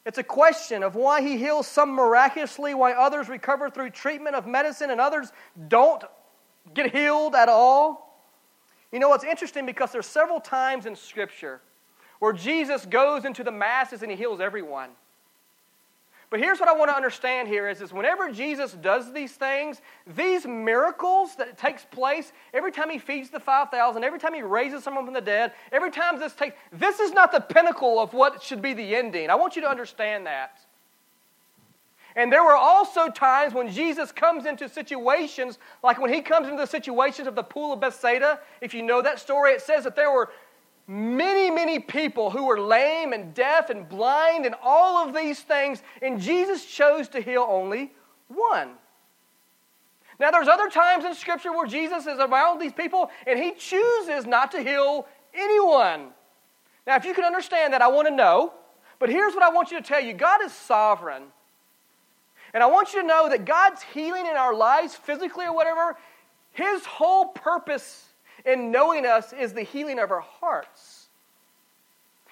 It's 0.04 0.18
a 0.18 0.22
question 0.22 0.82
of 0.82 0.94
why 0.94 1.20
He 1.20 1.36
heals 1.36 1.66
some 1.66 1.90
miraculously, 1.90 2.74
why 2.74 2.92
others 2.92 3.28
recover 3.28 3.68
through 3.68 3.90
treatment 3.90 4.36
of 4.36 4.46
medicine, 4.46 4.90
and 4.90 5.00
others 5.00 5.32
don't 5.66 6.04
get 6.74 6.94
healed 6.94 7.34
at 7.34 7.48
all. 7.48 8.22
You 8.92 9.00
know, 9.00 9.08
what's 9.08 9.24
interesting 9.24 9.66
because 9.66 9.90
there's 9.90 10.06
several 10.06 10.40
times 10.40 10.86
in 10.86 10.94
Scripture 10.94 11.60
where 12.20 12.32
Jesus 12.32 12.86
goes 12.86 13.24
into 13.24 13.42
the 13.42 13.50
masses 13.50 14.02
and 14.02 14.10
He 14.10 14.16
heals 14.16 14.40
everyone. 14.40 14.90
But 16.28 16.40
here's 16.40 16.58
what 16.58 16.68
I 16.68 16.72
want 16.72 16.90
to 16.90 16.96
understand 16.96 17.46
here 17.46 17.68
is, 17.68 17.80
is 17.80 17.92
whenever 17.92 18.32
Jesus 18.32 18.72
does 18.72 19.12
these 19.12 19.32
things, 19.32 19.80
these 20.16 20.44
miracles 20.44 21.36
that 21.36 21.56
takes 21.56 21.84
place, 21.84 22.32
every 22.52 22.72
time 22.72 22.90
he 22.90 22.98
feeds 22.98 23.30
the 23.30 23.38
5,000, 23.38 24.02
every 24.02 24.18
time 24.18 24.34
he 24.34 24.42
raises 24.42 24.82
someone 24.82 25.04
from 25.04 25.14
the 25.14 25.20
dead, 25.20 25.52
every 25.70 25.90
time 25.90 26.18
this 26.18 26.34
takes, 26.34 26.56
this 26.72 26.98
is 26.98 27.12
not 27.12 27.30
the 27.30 27.40
pinnacle 27.40 28.00
of 28.00 28.12
what 28.12 28.42
should 28.42 28.60
be 28.60 28.74
the 28.74 28.96
ending. 28.96 29.30
I 29.30 29.36
want 29.36 29.54
you 29.54 29.62
to 29.62 29.68
understand 29.68 30.26
that. 30.26 30.58
And 32.16 32.32
there 32.32 32.42
were 32.42 32.56
also 32.56 33.08
times 33.10 33.52
when 33.52 33.70
Jesus 33.70 34.10
comes 34.10 34.46
into 34.46 34.70
situations, 34.70 35.58
like 35.84 36.00
when 36.00 36.12
he 36.12 36.22
comes 36.22 36.48
into 36.48 36.56
the 36.56 36.66
situations 36.66 37.28
of 37.28 37.34
the 37.34 37.42
pool 37.42 37.74
of 37.74 37.80
Bethsaida. 37.80 38.40
If 38.62 38.72
you 38.72 38.82
know 38.82 39.02
that 39.02 39.20
story, 39.20 39.52
it 39.52 39.60
says 39.60 39.84
that 39.84 39.94
there 39.94 40.10
were 40.10 40.30
many, 40.86 41.50
many 41.50 41.78
people 41.78 42.30
who 42.30 42.46
were 42.46 42.60
lame 42.60 43.12
and 43.12 43.34
deaf 43.34 43.70
and 43.70 43.88
blind 43.88 44.46
and 44.46 44.54
all 44.62 45.06
of 45.06 45.14
these 45.14 45.40
things, 45.40 45.82
and 46.00 46.20
Jesus 46.20 46.64
chose 46.64 47.08
to 47.08 47.20
heal 47.20 47.46
only 47.48 47.92
one. 48.28 48.70
Now, 50.18 50.30
there's 50.30 50.48
other 50.48 50.68
times 50.68 51.04
in 51.04 51.14
Scripture 51.14 51.52
where 51.52 51.66
Jesus 51.66 52.06
is 52.06 52.18
around 52.18 52.58
these 52.58 52.72
people 52.72 53.10
and 53.26 53.38
he 53.38 53.52
chooses 53.52 54.26
not 54.26 54.50
to 54.52 54.62
heal 54.62 55.06
anyone. 55.34 56.08
Now, 56.86 56.96
if 56.96 57.04
you 57.04 57.12
can 57.12 57.24
understand 57.24 57.72
that, 57.72 57.82
I 57.82 57.88
want 57.88 58.08
to 58.08 58.14
know. 58.14 58.54
But 58.98 59.10
here's 59.10 59.34
what 59.34 59.42
I 59.42 59.50
want 59.50 59.70
you 59.70 59.78
to 59.78 59.86
tell 59.86 60.00
you 60.00 60.14
God 60.14 60.42
is 60.42 60.52
sovereign. 60.52 61.24
And 62.54 62.62
I 62.62 62.66
want 62.66 62.94
you 62.94 63.02
to 63.02 63.06
know 63.06 63.28
that 63.28 63.44
God's 63.44 63.82
healing 63.82 64.26
in 64.26 64.36
our 64.36 64.54
lives, 64.54 64.94
physically 64.94 65.44
or 65.44 65.54
whatever, 65.54 65.96
His 66.52 66.86
whole 66.86 67.26
purpose 67.26 68.05
in 68.46 68.70
knowing 68.70 69.04
us 69.04 69.32
is 69.32 69.52
the 69.52 69.62
healing 69.62 69.98
of 69.98 70.10
our 70.10 70.20
hearts. 70.20 71.08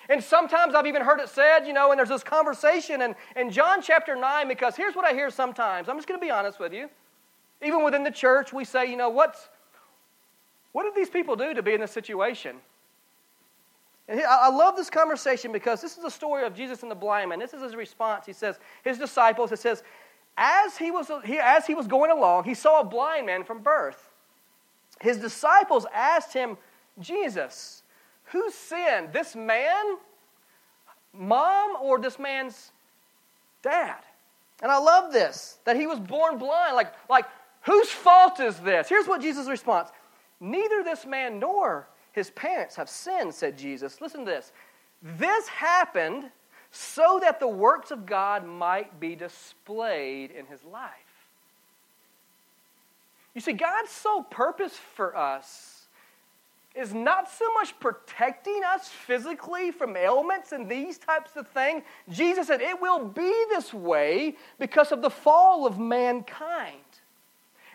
And 0.09 0.23
sometimes 0.23 0.75
I've 0.75 0.87
even 0.87 1.02
heard 1.02 1.21
it 1.21 1.28
said, 1.28 1.66
you 1.66 1.73
know, 1.73 1.90
and 1.90 1.99
there's 1.99 2.11
this 2.11 2.23
conversation 2.23 3.00
in, 3.02 3.14
in 3.37 3.50
John 3.50 3.80
chapter 3.83 4.14
9, 4.14 4.49
because 4.49 4.76
here's 4.76 4.94
what 4.94 5.04
I 5.04 5.12
hear 5.12 5.30
sometimes. 5.30 5.88
I'm 5.88 5.97
just 5.97 6.06
going 6.06 6.21
to 6.21 6.25
be 6.25 6.30
honest 6.30 6.61
with 6.61 6.73
you. 6.73 6.88
Even 7.62 7.83
within 7.85 8.04
the 8.04 8.11
church, 8.11 8.52
we 8.52 8.64
say, 8.64 8.90
you 8.90 8.97
know, 8.97 9.09
what's, 9.09 9.49
what 10.73 10.85
did 10.85 10.94
these 10.94 11.09
people 11.09 11.37
do 11.37 11.54
to 11.54 11.62
be 11.62 11.73
in 11.73 11.80
this 11.80 11.90
situation? 11.90 12.56
And 14.06 14.21
I 14.21 14.50
love 14.50 14.76
this 14.76 14.90
conversation 14.90 15.50
because 15.50 15.80
this 15.80 15.97
is 15.97 16.02
the 16.02 16.11
story 16.11 16.44
of 16.44 16.54
Jesus 16.54 16.83
and 16.83 16.90
the 16.90 16.97
blind 16.97 17.30
man. 17.30 17.38
This 17.38 17.54
is 17.54 17.62
his 17.62 17.75
response. 17.75 18.26
He 18.26 18.35
says, 18.35 18.59
his 18.83 18.99
disciples, 18.99 19.50
it 19.50 19.59
says, 19.59 19.83
as 20.37 20.76
he 20.76 20.90
was, 20.90 21.11
he, 21.25 21.38
as 21.38 21.66
he 21.66 21.75
was 21.75 21.87
going 21.87 22.11
along, 22.11 22.44
he 22.44 22.52
saw 22.52 22.80
a 22.80 22.85
blind 22.85 23.25
man 23.25 23.44
from 23.44 23.61
birth. 23.62 24.11
His 25.01 25.19
disciples 25.19 25.87
asked 25.93 26.33
him, 26.33 26.57
Jesus, 27.01 27.83
who 28.27 28.51
sinned, 28.51 29.13
this 29.13 29.35
man, 29.35 29.97
mom, 31.13 31.77
or 31.81 31.99
this 31.99 32.19
man's 32.19 32.73
dad? 33.63 33.99
And 34.63 34.71
I 34.71 34.79
love 34.79 35.13
this, 35.13 35.59
that 35.65 35.77
he 35.77 35.87
was 35.87 35.99
born 35.99 36.39
blind. 36.39 36.77
Like, 36.77 36.93
like 37.11 37.27
whose 37.63 37.91
fault 37.91 38.41
is 38.41 38.59
this? 38.61 38.89
Here's 38.89 39.07
what 39.07 39.21
Jesus' 39.21 39.49
response 39.49 39.91
Neither 40.41 40.83
this 40.83 41.07
man 41.07 41.39
nor 41.39 41.89
his 42.13 42.31
parents 42.31 42.77
have 42.77 42.89
sinned, 42.89 43.35
said 43.35 43.59
Jesus. 43.59 44.01
Listen 44.01 44.25
to 44.25 44.31
this. 44.31 44.53
This 45.03 45.49
happened 45.49 46.31
so 46.71 47.19
that 47.23 47.41
the 47.41 47.49
works 47.49 47.91
of 47.91 48.07
God 48.07 48.47
might 48.47 48.99
be 48.99 49.15
displayed 49.15 50.31
in 50.31 50.47
his 50.47 50.65
life. 50.65 50.91
You 53.35 53.41
see, 53.41 53.53
God's 53.53 53.91
sole 53.91 54.23
purpose 54.23 54.79
for 54.95 55.17
us 55.17 55.87
is 56.75 56.93
not 56.93 57.31
so 57.31 57.53
much 57.55 57.79
protecting 57.79 58.61
us 58.67 58.88
physically 58.88 59.71
from 59.71 59.97
ailments 59.97 60.53
and 60.53 60.69
these 60.69 60.99
types 60.99 61.31
of 61.37 61.47
things. 61.49 61.83
Jesus 62.11 62.49
said 62.49 62.61
it 62.61 62.81
will 62.81 63.05
be 63.05 63.45
this 63.49 63.73
way 63.73 64.37
because 64.59 64.91
of 64.91 65.03
the 65.03 65.11
fall 65.11 65.67
of 65.67 65.79
mankind. 65.79 66.79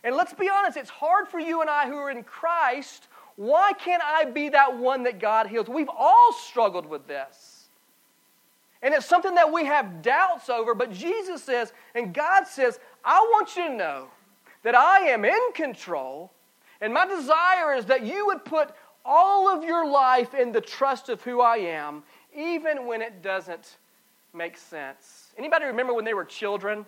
And 0.03 0.15
let's 0.15 0.33
be 0.33 0.49
honest, 0.49 0.77
it's 0.77 0.89
hard 0.89 1.27
for 1.27 1.39
you 1.39 1.61
and 1.61 1.69
I 1.69 1.87
who 1.87 1.95
are 1.95 2.11
in 2.11 2.23
Christ 2.23 3.07
why 3.39 3.71
can't 3.71 4.03
I 4.03 4.25
be 4.25 4.49
that 4.49 4.77
one 4.77 5.03
that 5.03 5.17
God 5.17 5.47
heals? 5.47 5.69
We've 5.69 5.87
all 5.87 6.33
struggled 6.33 6.85
with 6.85 7.07
this. 7.07 7.69
And 8.81 8.93
it's 8.93 9.05
something 9.05 9.33
that 9.35 9.49
we 9.49 9.63
have 9.63 10.01
doubts 10.01 10.49
over, 10.49 10.75
but 10.75 10.91
Jesus 10.91 11.41
says, 11.41 11.71
and 11.95 12.13
God 12.13 12.47
says, 12.47 12.81
I 13.05 13.17
want 13.31 13.55
you 13.55 13.69
to 13.69 13.73
know 13.73 14.07
that 14.63 14.75
I 14.75 15.01
am 15.07 15.25
in 15.25 15.39
control, 15.53 16.31
and 16.81 16.93
my 16.93 17.05
desire 17.05 17.73
is 17.73 17.85
that 17.85 18.05
you 18.05 18.25
would 18.27 18.43
put 18.45 18.71
all 19.05 19.47
of 19.47 19.63
your 19.63 19.89
life 19.89 20.33
in 20.33 20.51
the 20.51 20.61
trust 20.61 21.09
of 21.09 21.21
who 21.23 21.41
I 21.41 21.57
am, 21.57 22.03
even 22.35 22.85
when 22.85 23.01
it 23.01 23.21
doesn't 23.21 23.77
make 24.33 24.57
sense. 24.57 25.33
Anybody 25.37 25.65
remember 25.65 25.93
when 25.93 26.05
they 26.05 26.13
were 26.13 26.25
children? 26.25 26.85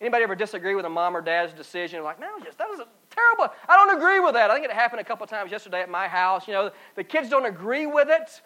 Anybody 0.00 0.24
ever 0.24 0.34
disagree 0.34 0.74
with 0.74 0.84
a 0.84 0.90
mom 0.90 1.16
or 1.16 1.20
dad's 1.20 1.52
decision? 1.52 2.02
Like, 2.02 2.20
man, 2.20 2.30
that 2.58 2.68
was 2.68 2.80
a 2.80 2.86
terrible. 3.10 3.54
I 3.68 3.76
don't 3.76 3.96
agree 3.96 4.20
with 4.20 4.34
that. 4.34 4.50
I 4.50 4.54
think 4.54 4.66
it 4.66 4.72
happened 4.72 5.00
a 5.00 5.04
couple 5.04 5.26
times 5.26 5.50
yesterday 5.50 5.80
at 5.80 5.88
my 5.88 6.08
house. 6.08 6.46
You 6.46 6.54
know, 6.54 6.70
the 6.94 7.04
kids 7.04 7.28
don't 7.28 7.46
agree 7.46 7.86
with 7.86 8.08
it. 8.10 8.42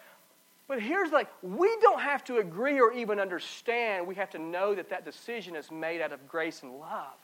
But 0.67 0.81
here's 0.81 1.11
like, 1.11 1.27
we 1.41 1.75
don't 1.81 1.99
have 1.99 2.23
to 2.25 2.37
agree 2.37 2.79
or 2.79 2.93
even 2.93 3.19
understand. 3.19 4.05
We 4.05 4.15
have 4.15 4.29
to 4.31 4.39
know 4.39 4.75
that 4.75 4.89
that 4.89 5.03
decision 5.03 5.55
is 5.55 5.71
made 5.71 5.99
out 5.99 6.13
of 6.13 6.27
grace 6.27 6.61
and 6.61 6.79
love. 6.79 7.17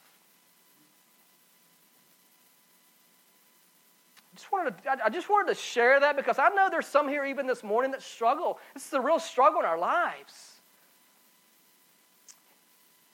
Just 4.36 4.52
wanted 4.52 4.84
to, 4.84 5.06
I 5.06 5.10
just 5.10 5.30
wanted 5.30 5.54
to 5.54 5.60
share 5.60 6.00
that 6.00 6.16
because 6.16 6.40
I 6.40 6.50
know 6.50 6.68
there's 6.70 6.88
some 6.88 7.08
here 7.08 7.26
even 7.26 7.48
this 7.48 7.64
morning 7.64 7.92
that 7.92 8.02
struggle. 8.02 8.60
This 8.74 8.86
is 8.86 8.94
a 8.94 9.02
real 9.02 9.20
struggle 9.20 9.62
in 9.62 9.66
our 9.66 9.80
lives. 9.80 10.56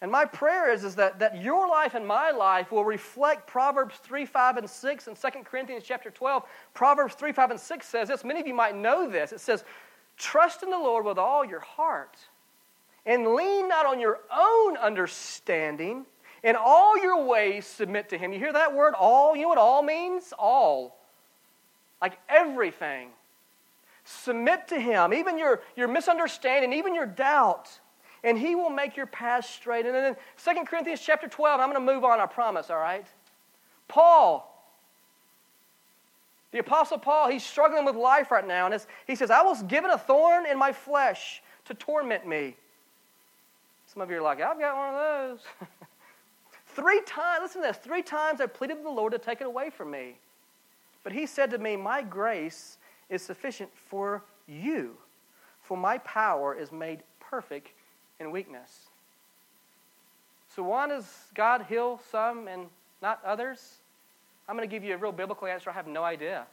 And 0.02 0.12
my 0.12 0.26
prayer 0.26 0.72
is, 0.74 0.84
is 0.84 0.96
that, 0.96 1.19
that 1.19 1.41
your 1.41 1.67
life 1.67 1.93
and 1.93 2.08
my 2.08 2.32
life 2.32 2.72
will 2.72 2.84
reflect 2.84 3.46
Proverbs 3.46 3.96
3, 3.98 4.26
5, 4.26 4.58
and 4.58 4.69
6 4.69 5.08
and 5.08 5.15
2 5.15 5.28
Corinthians 5.43 5.84
chapter 5.86 6.10
12. 6.10 6.43
Proverbs 6.74 7.13
3, 7.13 7.32
5, 7.32 7.52
and 7.52 7.60
6 7.60 7.88
says 7.88 8.08
this. 8.08 8.24
Many 8.24 8.39
of 8.39 8.48
you 8.48 8.56
might 8.56 8.76
know 8.76 9.08
this. 9.08 9.32
It 9.32 9.39
says, 9.39 9.63
Trust 10.17 10.63
in 10.63 10.72
the 10.72 10.78
Lord 10.78 11.06
with 11.06 11.19
all 11.19 11.46
your 11.46 11.60
heart 11.60 12.17
and 13.06 13.36
lean 13.36 13.67
not 13.67 13.86
on 13.86 14.00
your 14.00 14.19
own 14.36 14.78
understanding. 14.78 16.06
In 16.43 16.56
all 16.56 16.98
your 16.98 17.24
ways, 17.24 17.67
submit 17.67 18.10
to 18.10 18.17
Him. 18.17 18.34
You 18.34 18.39
hear 18.39 18.54
that 18.54 18.74
word, 18.74 18.96
all? 18.96 19.36
You 19.36 19.43
know 19.43 19.50
what 19.50 19.58
all 19.60 19.84
means? 19.84 20.34
All. 20.38 20.98
Like 22.02 22.20
everything. 22.28 23.10
Submit 24.04 24.68
to 24.70 24.80
Him. 24.80 25.14
Even 25.14 25.38
your, 25.38 25.62
your 25.76 25.88
misunderstanding, 25.88 26.74
even 26.74 26.96
your 26.96 27.06
doubt 27.06 27.70
and 28.24 28.38
he 28.38 28.56
will 28.56 28.70
make 28.70 28.96
your 28.96 29.08
path 29.08 29.46
straight. 29.46 29.86
And 29.86 29.96
then 29.96 30.16
2 30.44 30.66
Corinthians 30.66 31.02
chapter 31.02 31.28
12, 31.28 31.60
I'm 31.60 31.72
going 31.72 31.86
to 31.86 31.94
move 31.94 32.04
on, 32.04 32.20
I 32.20 32.26
promise, 32.26 32.70
all 32.70 32.78
right? 32.78 33.06
Paul, 33.88 34.48
the 36.52 36.60
Apostle 36.60 36.98
Paul, 36.98 37.30
he's 37.30 37.44
struggling 37.44 37.86
with 37.86 37.96
life 37.96 38.30
right 38.32 38.46
now. 38.46 38.68
And 38.68 38.86
he 39.08 39.16
says, 39.16 39.32
I 39.32 39.42
was 39.42 39.64
given 39.64 39.90
a 39.90 39.98
thorn 39.98 40.46
in 40.46 40.58
my 40.58 40.72
flesh 40.72 41.42
to 41.66 41.74
torment 41.74 42.28
me. 42.28 42.56
Some 43.88 44.02
of 44.02 44.10
you 44.10 44.18
are 44.18 44.22
like, 44.22 44.40
I've 44.40 44.60
got 44.60 44.78
one 44.78 44.94
of 44.94 45.40
those. 45.40 45.68
three 46.76 47.02
times, 47.06 47.42
listen 47.42 47.62
to 47.62 47.68
this, 47.68 47.78
three 47.78 48.04
times 48.04 48.40
I 48.40 48.46
pleaded 48.46 48.76
with 48.76 48.84
the 48.84 48.92
Lord 48.92 49.14
to 49.14 49.20
take 49.20 49.42
it 49.42 49.48
away 49.48 49.70
from 49.70 49.92
me. 49.92 50.18
But 51.04 51.14
he 51.14 51.26
said 51.26 51.52
to 51.52 51.58
me, 51.58 51.76
My 51.76 52.02
grace 52.02 52.78
is 53.10 53.22
sufficient 53.22 53.70
for 53.90 54.24
you, 54.48 54.98
for 55.62 55.78
my 55.78 55.98
power 56.00 56.56
is 56.56 56.72
made 56.72 57.04
perfect 57.20 57.70
in 58.20 58.32
weakness. 58.32 58.90
So, 60.56 60.64
why 60.64 60.88
does 60.88 61.06
God 61.34 61.66
heal 61.68 62.02
some 62.12 62.48
and 62.48 62.68
not 63.02 63.24
others? 63.26 63.78
I'm 64.48 64.56
going 64.58 64.68
to 64.68 64.74
give 64.74 64.84
you 64.84 64.94
a 64.94 64.98
real 64.98 65.12
biblical 65.12 65.48
answer. 65.48 65.70
I 65.70 65.74
have 65.74 65.88
no 65.88 66.04
idea. 66.04 66.46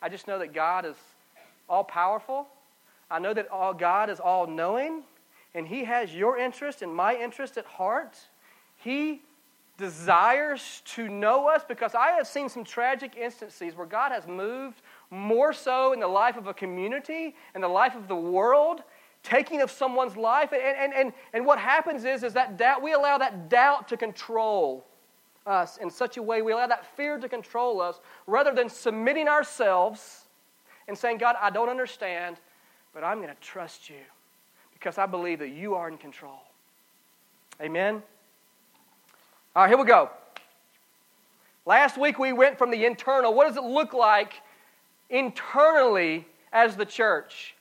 I 0.00 0.08
just 0.08 0.28
know 0.28 0.38
that 0.38 0.52
God 0.52 0.84
is 0.84 0.96
all 1.68 1.84
powerful. 1.84 2.46
I 3.10 3.18
know 3.18 3.34
that 3.34 3.50
all 3.50 3.74
God 3.74 4.08
is 4.08 4.20
all 4.20 4.46
knowing, 4.46 5.02
and 5.54 5.66
He 5.66 5.84
has 5.84 6.14
your 6.14 6.38
interest 6.38 6.80
and 6.80 6.94
my 6.94 7.16
interest 7.16 7.56
at 7.56 7.66
heart. 7.66 8.16
He 8.76 9.20
desires 9.80 10.82
to 10.84 11.08
know 11.08 11.48
us 11.48 11.64
because 11.66 11.94
I 11.94 12.10
have 12.12 12.26
seen 12.26 12.48
some 12.48 12.62
tragic 12.62 13.16
instances 13.16 13.74
where 13.74 13.86
God 13.86 14.12
has 14.12 14.28
moved 14.28 14.82
more 15.10 15.52
so 15.52 15.92
in 15.92 15.98
the 15.98 16.06
life 16.06 16.36
of 16.36 16.46
a 16.46 16.54
community 16.54 17.34
and 17.54 17.64
the 17.64 17.68
life 17.68 17.96
of 17.96 18.06
the 18.06 18.14
world 18.14 18.82
taking 19.22 19.60
of 19.60 19.70
someone's 19.70 20.16
life. 20.16 20.52
And, 20.52 20.62
and, 20.62 20.94
and, 20.94 21.12
and 21.32 21.44
what 21.44 21.58
happens 21.58 22.04
is, 22.04 22.22
is 22.22 22.32
that 22.34 22.56
doubt, 22.56 22.82
we 22.82 22.92
allow 22.92 23.18
that 23.18 23.48
doubt 23.48 23.88
to 23.88 23.96
control 23.96 24.86
us 25.46 25.78
in 25.78 25.90
such 25.90 26.16
a 26.16 26.22
way, 26.22 26.42
we 26.42 26.52
allow 26.52 26.66
that 26.66 26.86
fear 26.96 27.18
to 27.18 27.28
control 27.28 27.80
us 27.80 27.98
rather 28.26 28.54
than 28.54 28.68
submitting 28.68 29.26
ourselves 29.26 30.26
and 30.86 30.96
saying, 30.96 31.18
God, 31.18 31.36
I 31.40 31.50
don't 31.50 31.68
understand, 31.68 32.36
but 32.92 33.02
I'm 33.02 33.18
going 33.18 33.34
to 33.34 33.40
trust 33.40 33.88
you 33.88 34.04
because 34.72 34.98
I 34.98 35.06
believe 35.06 35.38
that 35.40 35.50
you 35.50 35.74
are 35.74 35.88
in 35.88 35.96
control. 35.98 36.40
Amen? 37.60 38.02
All 39.56 39.64
right, 39.64 39.68
here 39.68 39.78
we 39.78 39.84
go. 39.84 40.10
Last 41.66 41.98
week 41.98 42.20
we 42.20 42.32
went 42.32 42.56
from 42.56 42.70
the 42.70 42.84
internal. 42.84 43.34
What 43.34 43.48
does 43.48 43.56
it 43.56 43.64
look 43.64 43.92
like 43.92 44.34
internally 45.08 46.24
as 46.52 46.76
the 46.76 46.86
church? 46.86 47.56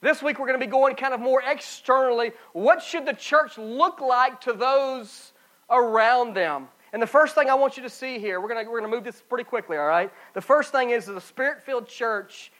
This 0.00 0.22
week 0.22 0.38
we're 0.38 0.46
going 0.46 0.60
to 0.60 0.64
be 0.64 0.70
going 0.70 0.94
kind 0.94 1.12
of 1.12 1.18
more 1.18 1.42
externally. 1.44 2.30
What 2.52 2.80
should 2.80 3.04
the 3.04 3.14
church 3.14 3.58
look 3.58 4.00
like 4.00 4.40
to 4.42 4.52
those 4.52 5.32
around 5.68 6.34
them? 6.34 6.68
And 6.92 7.02
the 7.02 7.06
first 7.08 7.34
thing 7.34 7.50
I 7.50 7.54
want 7.54 7.76
you 7.76 7.82
to 7.82 7.90
see 7.90 8.20
here, 8.20 8.40
we're 8.40 8.48
going 8.48 8.64
to, 8.64 8.70
we're 8.70 8.78
going 8.78 8.88
to 8.88 8.96
move 8.96 9.04
this 9.04 9.20
pretty 9.28 9.44
quickly, 9.44 9.76
all 9.78 9.88
right? 9.88 10.12
The 10.34 10.40
first 10.40 10.70
thing 10.70 10.90
is 10.90 11.06
that 11.06 11.14
the 11.14 11.20
spirit 11.20 11.64
filled 11.64 11.88
church 11.88 12.52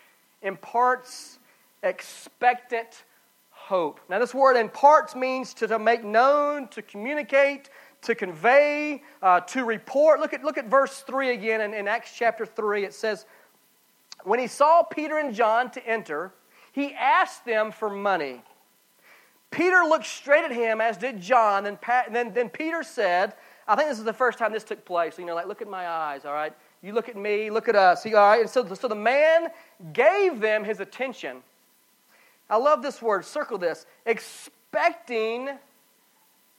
imparts 0.42 1.38
expectant 1.84 3.04
hope. 3.50 4.00
Now, 4.08 4.18
this 4.18 4.34
word 4.34 4.56
imparts 4.56 5.14
means 5.16 5.52
to, 5.54 5.66
to 5.66 5.78
make 5.78 6.04
known, 6.04 6.68
to 6.68 6.82
communicate, 6.82 7.68
to 8.06 8.14
convey, 8.14 9.02
uh, 9.22 9.40
to 9.40 9.64
report. 9.64 10.20
Look 10.20 10.32
at, 10.32 10.42
look 10.42 10.58
at 10.58 10.66
verse 10.66 11.00
3 11.00 11.30
again 11.30 11.60
in, 11.60 11.74
in 11.74 11.88
Acts 11.88 12.12
chapter 12.16 12.46
3. 12.46 12.84
It 12.84 12.94
says, 12.94 13.26
When 14.24 14.38
he 14.38 14.46
saw 14.46 14.82
Peter 14.82 15.18
and 15.18 15.34
John 15.34 15.70
to 15.72 15.86
enter, 15.86 16.32
he 16.72 16.94
asked 16.94 17.44
them 17.44 17.72
for 17.72 17.90
money. 17.90 18.42
Peter 19.50 19.82
looked 19.88 20.06
straight 20.06 20.44
at 20.44 20.52
him, 20.52 20.80
as 20.80 20.96
did 20.96 21.20
John. 21.20 21.66
And 21.66 21.78
then, 22.10 22.32
then 22.32 22.48
Peter 22.48 22.82
said, 22.82 23.34
I 23.66 23.74
think 23.74 23.88
this 23.88 23.98
is 23.98 24.04
the 24.04 24.12
first 24.12 24.38
time 24.38 24.52
this 24.52 24.64
took 24.64 24.84
place. 24.84 25.18
You 25.18 25.24
know, 25.24 25.34
like, 25.34 25.46
look 25.46 25.62
at 25.62 25.68
my 25.68 25.88
eyes, 25.88 26.24
all 26.24 26.32
right? 26.32 26.52
You 26.82 26.92
look 26.92 27.08
at 27.08 27.16
me, 27.16 27.50
look 27.50 27.68
at 27.68 27.74
us. 27.74 28.02
He, 28.04 28.14
all 28.14 28.28
right? 28.28 28.40
And 28.40 28.50
so, 28.50 28.72
so 28.74 28.86
the 28.86 28.94
man 28.94 29.48
gave 29.92 30.40
them 30.40 30.62
his 30.64 30.80
attention. 30.80 31.38
I 32.48 32.58
love 32.58 32.82
this 32.82 33.02
word, 33.02 33.24
circle 33.24 33.58
this, 33.58 33.86
expecting 34.04 35.50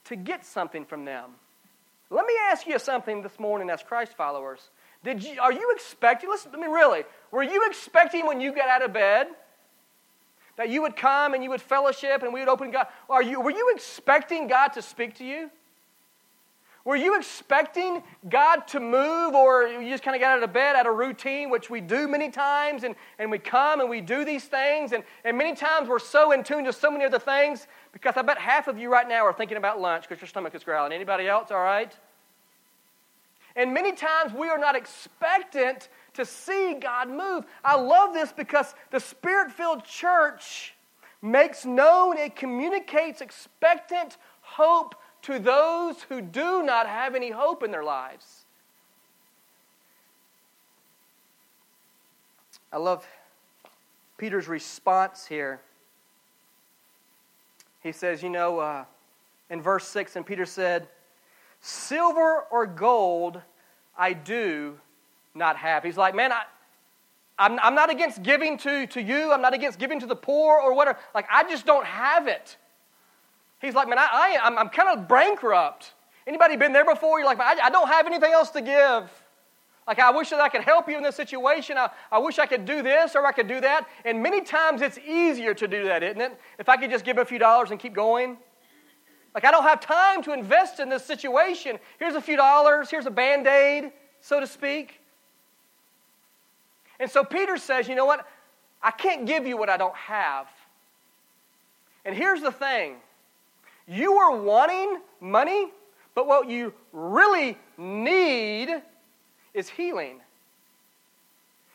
to 0.08 0.16
get 0.16 0.44
something 0.44 0.84
from 0.84 1.04
them. 1.04 1.30
Let 2.10 2.26
me 2.26 2.34
ask 2.50 2.66
you 2.66 2.78
something 2.78 3.22
this 3.22 3.38
morning 3.38 3.68
as 3.68 3.82
Christ 3.82 4.14
followers. 4.16 4.70
Did 5.04 5.22
you, 5.22 5.40
are 5.40 5.52
you 5.52 5.70
expecting, 5.74 6.30
listen, 6.30 6.50
I 6.54 6.58
mean, 6.58 6.70
really, 6.70 7.04
were 7.30 7.42
you 7.42 7.66
expecting 7.66 8.26
when 8.26 8.40
you 8.40 8.54
got 8.54 8.68
out 8.68 8.82
of 8.82 8.92
bed 8.92 9.28
that 10.56 10.70
you 10.70 10.82
would 10.82 10.96
come 10.96 11.34
and 11.34 11.44
you 11.44 11.50
would 11.50 11.60
fellowship 11.60 12.22
and 12.22 12.32
we 12.32 12.40
would 12.40 12.48
open 12.48 12.70
God? 12.70 12.86
Are 13.08 13.22
you, 13.22 13.40
were 13.40 13.50
you 13.50 13.70
expecting 13.74 14.48
God 14.48 14.68
to 14.68 14.82
speak 14.82 15.14
to 15.16 15.24
you? 15.24 15.50
Were 16.88 16.96
you 16.96 17.18
expecting 17.18 18.02
God 18.30 18.66
to 18.68 18.80
move, 18.80 19.34
or 19.34 19.66
you 19.66 19.90
just 19.90 20.02
kind 20.02 20.14
of 20.14 20.22
got 20.22 20.38
out 20.38 20.42
of 20.42 20.54
bed 20.54 20.74
out 20.74 20.86
of 20.86 20.96
routine, 20.96 21.50
which 21.50 21.68
we 21.68 21.82
do 21.82 22.08
many 22.08 22.30
times, 22.30 22.82
and, 22.82 22.94
and 23.18 23.30
we 23.30 23.38
come 23.38 23.80
and 23.80 23.90
we 23.90 24.00
do 24.00 24.24
these 24.24 24.44
things, 24.44 24.92
and, 24.92 25.04
and 25.22 25.36
many 25.36 25.54
times 25.54 25.86
we're 25.86 25.98
so 25.98 26.32
in 26.32 26.42
tune 26.42 26.64
to 26.64 26.72
so 26.72 26.90
many 26.90 27.04
other 27.04 27.18
things 27.18 27.66
because 27.92 28.16
I 28.16 28.22
bet 28.22 28.38
half 28.38 28.68
of 28.68 28.78
you 28.78 28.90
right 28.90 29.06
now 29.06 29.26
are 29.26 29.34
thinking 29.34 29.58
about 29.58 29.78
lunch 29.78 30.08
because 30.08 30.22
your 30.22 30.28
stomach 30.28 30.54
is 30.54 30.64
growling. 30.64 30.92
Anybody 30.92 31.28
else, 31.28 31.50
all 31.50 31.60
right? 31.60 31.94
And 33.54 33.74
many 33.74 33.92
times 33.92 34.32
we 34.32 34.48
are 34.48 34.56
not 34.56 34.74
expectant 34.74 35.90
to 36.14 36.24
see 36.24 36.78
God 36.80 37.10
move. 37.10 37.44
I 37.62 37.76
love 37.78 38.14
this 38.14 38.32
because 38.32 38.74
the 38.92 39.00
spirit 39.00 39.52
filled 39.52 39.84
church 39.84 40.72
makes 41.20 41.66
known, 41.66 42.16
it 42.16 42.34
communicates 42.34 43.20
expectant 43.20 44.16
hope 44.40 44.94
to 45.28 45.38
those 45.38 46.00
who 46.08 46.22
do 46.22 46.62
not 46.62 46.86
have 46.86 47.14
any 47.14 47.30
hope 47.30 47.62
in 47.62 47.70
their 47.70 47.84
lives. 47.84 48.46
I 52.72 52.78
love 52.78 53.06
Peter's 54.16 54.48
response 54.48 55.26
here. 55.26 55.60
He 57.82 57.92
says, 57.92 58.22
You 58.22 58.30
know, 58.30 58.58
uh, 58.58 58.84
in 59.50 59.60
verse 59.60 59.86
6, 59.88 60.16
and 60.16 60.24
Peter 60.24 60.46
said, 60.46 60.88
Silver 61.60 62.46
or 62.50 62.66
gold 62.66 63.42
I 63.98 64.14
do 64.14 64.78
not 65.34 65.58
have. 65.58 65.84
He's 65.84 65.98
like, 65.98 66.14
Man, 66.14 66.32
I, 66.32 66.44
I'm, 67.38 67.58
I'm 67.60 67.74
not 67.74 67.90
against 67.90 68.22
giving 68.22 68.56
to, 68.58 68.86
to 68.86 69.02
you. 69.02 69.30
I'm 69.30 69.42
not 69.42 69.52
against 69.52 69.78
giving 69.78 70.00
to 70.00 70.06
the 70.06 70.16
poor 70.16 70.58
or 70.58 70.72
whatever. 70.72 70.98
Like, 71.14 71.26
I 71.30 71.42
just 71.42 71.66
don't 71.66 71.84
have 71.84 72.28
it. 72.28 72.56
He's 73.60 73.74
like, 73.74 73.88
man, 73.88 73.98
I, 73.98 74.08
I, 74.10 74.38
I'm, 74.46 74.58
I'm 74.58 74.68
kind 74.68 74.98
of 74.98 75.08
bankrupt. 75.08 75.92
Anybody 76.26 76.56
been 76.56 76.72
there 76.72 76.84
before? 76.84 77.18
You're 77.18 77.26
like, 77.26 77.40
I, 77.40 77.66
I 77.66 77.70
don't 77.70 77.88
have 77.88 78.06
anything 78.06 78.32
else 78.32 78.50
to 78.50 78.60
give. 78.60 79.10
Like, 79.86 79.98
I 79.98 80.10
wish 80.10 80.30
that 80.30 80.40
I 80.40 80.50
could 80.50 80.60
help 80.60 80.88
you 80.88 80.98
in 80.98 81.02
this 81.02 81.16
situation. 81.16 81.78
I, 81.78 81.88
I 82.12 82.18
wish 82.18 82.38
I 82.38 82.44
could 82.44 82.66
do 82.66 82.82
this 82.82 83.16
or 83.16 83.24
I 83.24 83.32
could 83.32 83.48
do 83.48 83.60
that. 83.62 83.88
And 84.04 84.22
many 84.22 84.42
times 84.42 84.82
it's 84.82 84.98
easier 84.98 85.54
to 85.54 85.66
do 85.66 85.84
that, 85.84 86.02
isn't 86.02 86.20
it? 86.20 86.38
If 86.58 86.68
I 86.68 86.76
could 86.76 86.90
just 86.90 87.04
give 87.04 87.16
a 87.16 87.24
few 87.24 87.38
dollars 87.38 87.70
and 87.70 87.80
keep 87.80 87.94
going. 87.94 88.36
Like, 89.34 89.44
I 89.46 89.50
don't 89.50 89.62
have 89.62 89.80
time 89.80 90.22
to 90.24 90.34
invest 90.34 90.78
in 90.78 90.90
this 90.90 91.04
situation. 91.04 91.78
Here's 91.98 92.14
a 92.14 92.20
few 92.20 92.36
dollars, 92.36 92.90
here's 92.90 93.06
a 93.06 93.10
band 93.10 93.46
aid, 93.46 93.92
so 94.20 94.40
to 94.40 94.46
speak. 94.46 95.00
And 97.00 97.10
so 97.10 97.24
Peter 97.24 97.56
says, 97.56 97.88
you 97.88 97.94
know 97.94 98.06
what? 98.06 98.26
I 98.82 98.90
can't 98.90 99.26
give 99.26 99.46
you 99.46 99.56
what 99.56 99.70
I 99.70 99.76
don't 99.76 99.96
have. 99.96 100.48
And 102.04 102.14
here's 102.14 102.42
the 102.42 102.52
thing 102.52 102.96
you 103.88 104.14
are 104.14 104.36
wanting 104.36 104.98
money, 105.20 105.68
but 106.14 106.26
what 106.26 106.48
you 106.48 106.72
really 106.92 107.56
need 107.76 108.82
is 109.54 109.68
healing. 109.68 110.20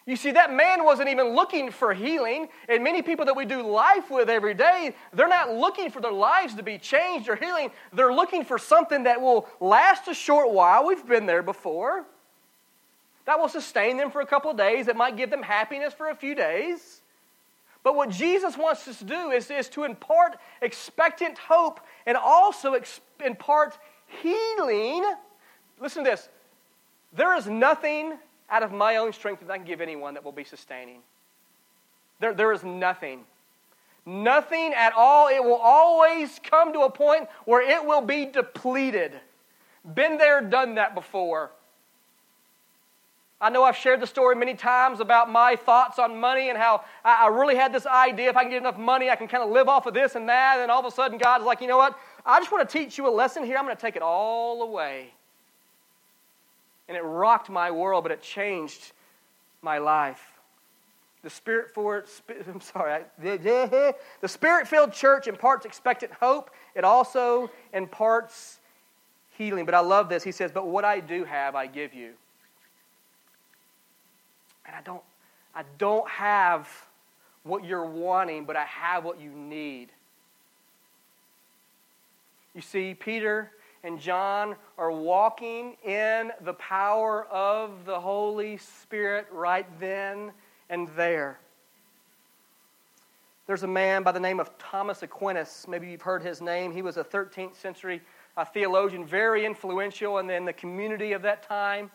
You 0.06 0.18
see, 0.18 0.32
that 0.32 0.54
man 0.54 0.84
wasn't 0.84 1.10
even 1.10 1.30
looking 1.30 1.72
for 1.72 1.94
healing, 1.94 2.50
and 2.68 2.84
many 2.84 3.02
people 3.02 3.26
that 3.26 3.38
we 3.38 3.46
do 3.46 3.62
life 3.62 4.12
with 4.12 4.30
every 4.30 4.54
day, 4.54 4.94
they're 5.14 5.30
not 5.30 5.54
looking 5.54 5.90
for 5.90 6.02
their 6.02 6.12
lives 6.12 6.56
to 6.56 6.64
be 6.64 6.78
changed 6.78 7.30
or 7.30 7.38
healing. 7.38 7.72
They're 7.94 8.14
looking 8.14 8.44
for 8.44 8.58
something 8.58 9.04
that 9.04 9.22
will 9.22 9.48
last 9.62 10.10
a 10.10 10.14
short 10.14 10.52
while. 10.52 10.86
We've 10.86 11.08
been 11.08 11.26
there 11.26 11.42
before. 11.42 12.04
That 13.26 13.40
will 13.40 13.48
sustain 13.48 13.96
them 13.96 14.12
for 14.12 14.20
a 14.20 14.26
couple 14.26 14.52
of 14.52 14.58
days, 14.58 14.88
that 14.88 14.98
might 14.98 15.16
give 15.16 15.30
them 15.30 15.42
happiness 15.42 15.94
for 15.94 16.10
a 16.10 16.16
few 16.16 16.36
days. 16.36 17.00
But 17.84 17.96
what 17.96 18.10
Jesus 18.10 18.58
wants 18.58 18.88
us 18.88 19.00
to 19.00 19.06
do 19.06 19.32
is, 19.32 19.52
is 19.52 19.68
to 19.70 19.84
impart 19.84 20.38
expectant 20.62 21.38
hope 21.38 21.82
and 22.06 22.18
also 22.18 22.74
ex- 22.74 23.02
impart 23.24 23.78
healing. 24.22 25.04
Listen 25.80 26.06
to 26.06 26.12
this. 26.12 26.30
There 27.12 27.36
is 27.36 27.46
nothing 27.46 28.14
out 28.50 28.64
of 28.64 28.72
my 28.72 28.98
own 28.98 29.12
strength 29.12 29.42
that 29.42 29.52
I 29.52 29.58
can 29.58 29.68
give 29.68 29.82
anyone 29.82 30.14
that 30.14 30.24
will 30.24 30.32
be 30.32 30.46
sustaining. 30.46 31.02
There, 32.20 32.34
there 32.34 32.54
is 32.54 32.64
nothing. 32.64 33.26
Nothing 34.06 34.74
at 34.74 34.94
all. 34.94 35.28
It 35.28 35.44
will 35.44 35.60
always 35.62 36.40
come 36.44 36.74
to 36.74 36.82
a 36.82 36.90
point 36.90 37.28
where 37.46 37.62
it 37.62 37.86
will 37.86 38.02
be 38.02 38.26
depleted. 38.26 39.14
Been 39.94 40.18
there, 40.18 40.42
done 40.42 40.76
that 40.76 40.96
before. 40.96 41.52
I 43.44 43.50
know 43.50 43.66
I've 43.66 43.76
shared 43.76 44.00
the 44.00 44.08
story 44.08 44.38
many 44.38 44.54
times 44.54 45.02
about 45.02 45.30
my 45.30 45.58
thoughts 45.58 46.00
on 46.00 46.18
money 46.18 46.48
and 46.48 46.58
how 46.58 46.86
I, 47.04 47.28
really 47.28 47.58
had 47.58 47.74
this 47.74 47.86
idea 47.86 48.30
if 48.30 48.38
I 48.38 48.44
can 48.44 48.52
get 48.52 48.62
enough 48.62 48.78
money, 48.78 49.10
I 49.10 49.18
can 49.18 49.28
kind 49.28 49.44
of 49.44 49.50
live 49.50 49.68
off 49.68 49.86
of 49.86 49.94
this 49.94 50.16
and 50.16 50.30
that. 50.30 50.60
And 50.62 50.72
all 50.72 50.80
of 50.80 50.86
a 50.86 50.96
sudden, 50.96 51.18
God's 51.18 51.44
like, 51.44 51.60
you 51.60 51.68
know 51.68 51.78
what? 51.78 52.00
I 52.26 52.40
just 52.40 52.54
want 52.54 52.70
to 52.70 52.78
teach 52.78 52.98
you 52.98 53.06
a 53.06 53.12
lesson 53.12 53.44
here. 53.44 53.58
I'm 53.58 53.66
going 53.66 53.76
to 53.76 53.82
take 53.82 53.98
it 53.98 54.02
all 54.02 54.62
away. 54.62 55.12
And 56.88 56.96
it 56.96 57.02
rocked 57.02 57.50
my 57.50 57.70
world, 57.70 58.06
but 58.06 58.14
it 58.14 58.22
changed 58.22 58.94
my 59.62 59.78
life. 59.78 60.26
The 61.22 61.30
spirit 61.30 61.74
for 61.74 62.06
I'm 62.48 62.62
sorry. 62.62 63.04
The 63.22 63.94
spirit 64.28 64.70
filled 64.70 64.94
church 64.94 65.28
imparts 65.28 65.66
expectant 65.66 66.14
hope. 66.14 66.50
It 66.76 66.86
also 66.86 67.52
imparts 67.74 68.60
healing. 69.38 69.66
But 69.66 69.76
I 69.76 69.82
love 69.82 70.08
this. 70.08 70.24
He 70.24 70.32
says, 70.32 70.50
But 70.54 70.66
what 70.66 70.86
I 70.86 71.02
do 71.02 71.26
have, 71.26 71.56
I 71.56 71.68
give 71.68 71.94
you. 71.94 72.14
I 74.76 74.82
don't, 74.82 75.04
I 75.56 75.64
don't 75.78 76.08
have 76.10 76.68
what 77.44 77.66
you're 77.66 77.86
wanting, 77.86 78.46
but 78.46 78.56
I 78.56 78.66
have 78.66 79.04
what 79.04 79.20
you 79.20 79.30
need. 79.30 79.90
You 82.56 82.62
see, 82.62 82.94
Peter 82.94 83.52
and 83.84 84.00
John 84.00 84.56
are 84.78 84.92
walking 84.92 85.76
in 85.84 86.32
the 86.42 86.54
power 86.54 87.26
of 87.26 87.86
the 87.86 88.00
Holy 88.00 88.58
Spirit 88.58 89.28
right 89.32 89.68
then 89.80 90.32
and 90.70 90.88
there. 90.96 91.40
There's 93.46 93.64
a 93.64 93.68
man 93.68 94.04
by 94.04 94.14
the 94.14 94.20
name 94.22 94.40
of 94.40 94.58
Thomas 94.58 95.04
Aquinas. 95.04 95.66
Maybe 95.68 95.90
you've 95.90 96.02
heard 96.02 96.24
his 96.24 96.42
name. 96.42 96.72
He 96.72 96.82
was 96.82 96.96
a 96.96 97.04
13th 97.04 97.56
century 97.56 98.02
uh, 98.38 98.46
theologian, 98.46 99.06
very 99.06 99.46
influential 99.46 100.20
in 100.20 100.30
in 100.30 100.46
the 100.46 100.54
community 100.54 101.12
of 101.12 101.22
that 101.24 101.44
time. 101.44 101.92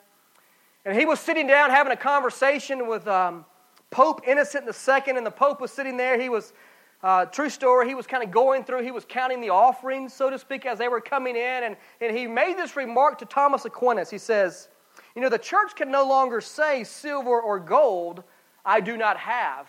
And 0.89 0.99
he 0.99 1.05
was 1.05 1.21
sitting 1.21 1.47
down 1.47 1.69
having 1.69 1.93
a 1.93 1.97
conversation 1.97 2.89
with 2.89 3.07
um, 3.07 3.45
Pope 3.91 4.23
Innocent 4.27 4.65
II, 4.65 5.15
and 5.15 5.27
the 5.27 5.31
Pope 5.31 5.61
was 5.61 5.71
sitting 5.71 5.99
there. 5.99 6.19
He 6.19 6.31
was, 6.31 6.55
uh, 7.03 7.27
true 7.27 7.51
story, 7.51 7.87
he 7.87 7.95
was 7.95 8.07
kind 8.07 8.25
of 8.25 8.31
going 8.31 8.65
through, 8.65 8.83
he 8.83 8.91
was 8.91 9.05
counting 9.07 9.43
the 9.43 9.51
offerings, 9.51 10.15
so 10.15 10.31
to 10.31 10.39
speak, 10.39 10.65
as 10.65 10.79
they 10.79 10.89
were 10.89 11.03
coming 11.03 11.37
in. 11.37 11.65
And, 11.65 11.77
and 12.01 12.17
he 12.17 12.27
made 12.27 12.57
this 12.57 12.75
remark 12.75 13.19
to 13.19 13.27
Thomas 13.27 13.67
Aquinas. 13.67 14.09
He 14.09 14.17
says, 14.17 14.71
You 15.15 15.21
know, 15.21 15.29
the 15.29 15.39
church 15.39 15.77
can 15.77 15.91
no 15.91 16.09
longer 16.09 16.41
say 16.41 16.85
silver 16.85 17.39
or 17.39 17.61
gold, 17.61 18.25
I 18.65 18.81
do 18.81 18.97
not 18.97 19.19
have. 19.19 19.69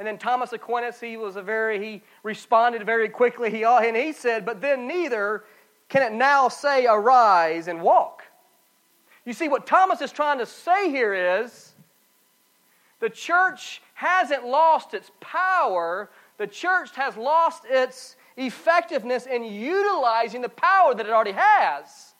And 0.00 0.08
then 0.08 0.18
Thomas 0.18 0.52
Aquinas, 0.52 0.98
he 0.98 1.16
was 1.16 1.36
a 1.36 1.42
very, 1.42 1.78
he 1.78 2.02
responded 2.24 2.84
very 2.84 3.08
quickly. 3.08 3.52
He, 3.52 3.62
and 3.62 3.96
he 3.96 4.12
said, 4.12 4.44
But 4.44 4.60
then 4.60 4.88
neither 4.88 5.44
can 5.88 6.02
it 6.02 6.12
now 6.12 6.48
say, 6.48 6.86
Arise 6.88 7.68
and 7.68 7.80
walk. 7.80 8.24
You 9.24 9.32
see, 9.32 9.48
what 9.48 9.66
Thomas 9.66 10.00
is 10.00 10.12
trying 10.12 10.38
to 10.38 10.46
say 10.46 10.90
here 10.90 11.42
is 11.42 11.72
the 13.00 13.08
church 13.08 13.80
hasn't 13.94 14.46
lost 14.46 14.94
its 14.94 15.10
power, 15.20 16.10
the 16.36 16.46
church 16.46 16.94
has 16.96 17.16
lost 17.16 17.64
its 17.68 18.16
effectiveness 18.36 19.26
in 19.26 19.44
utilizing 19.44 20.42
the 20.42 20.48
power 20.48 20.94
that 20.94 21.06
it 21.06 21.12
already 21.12 21.32
has. 21.32 22.14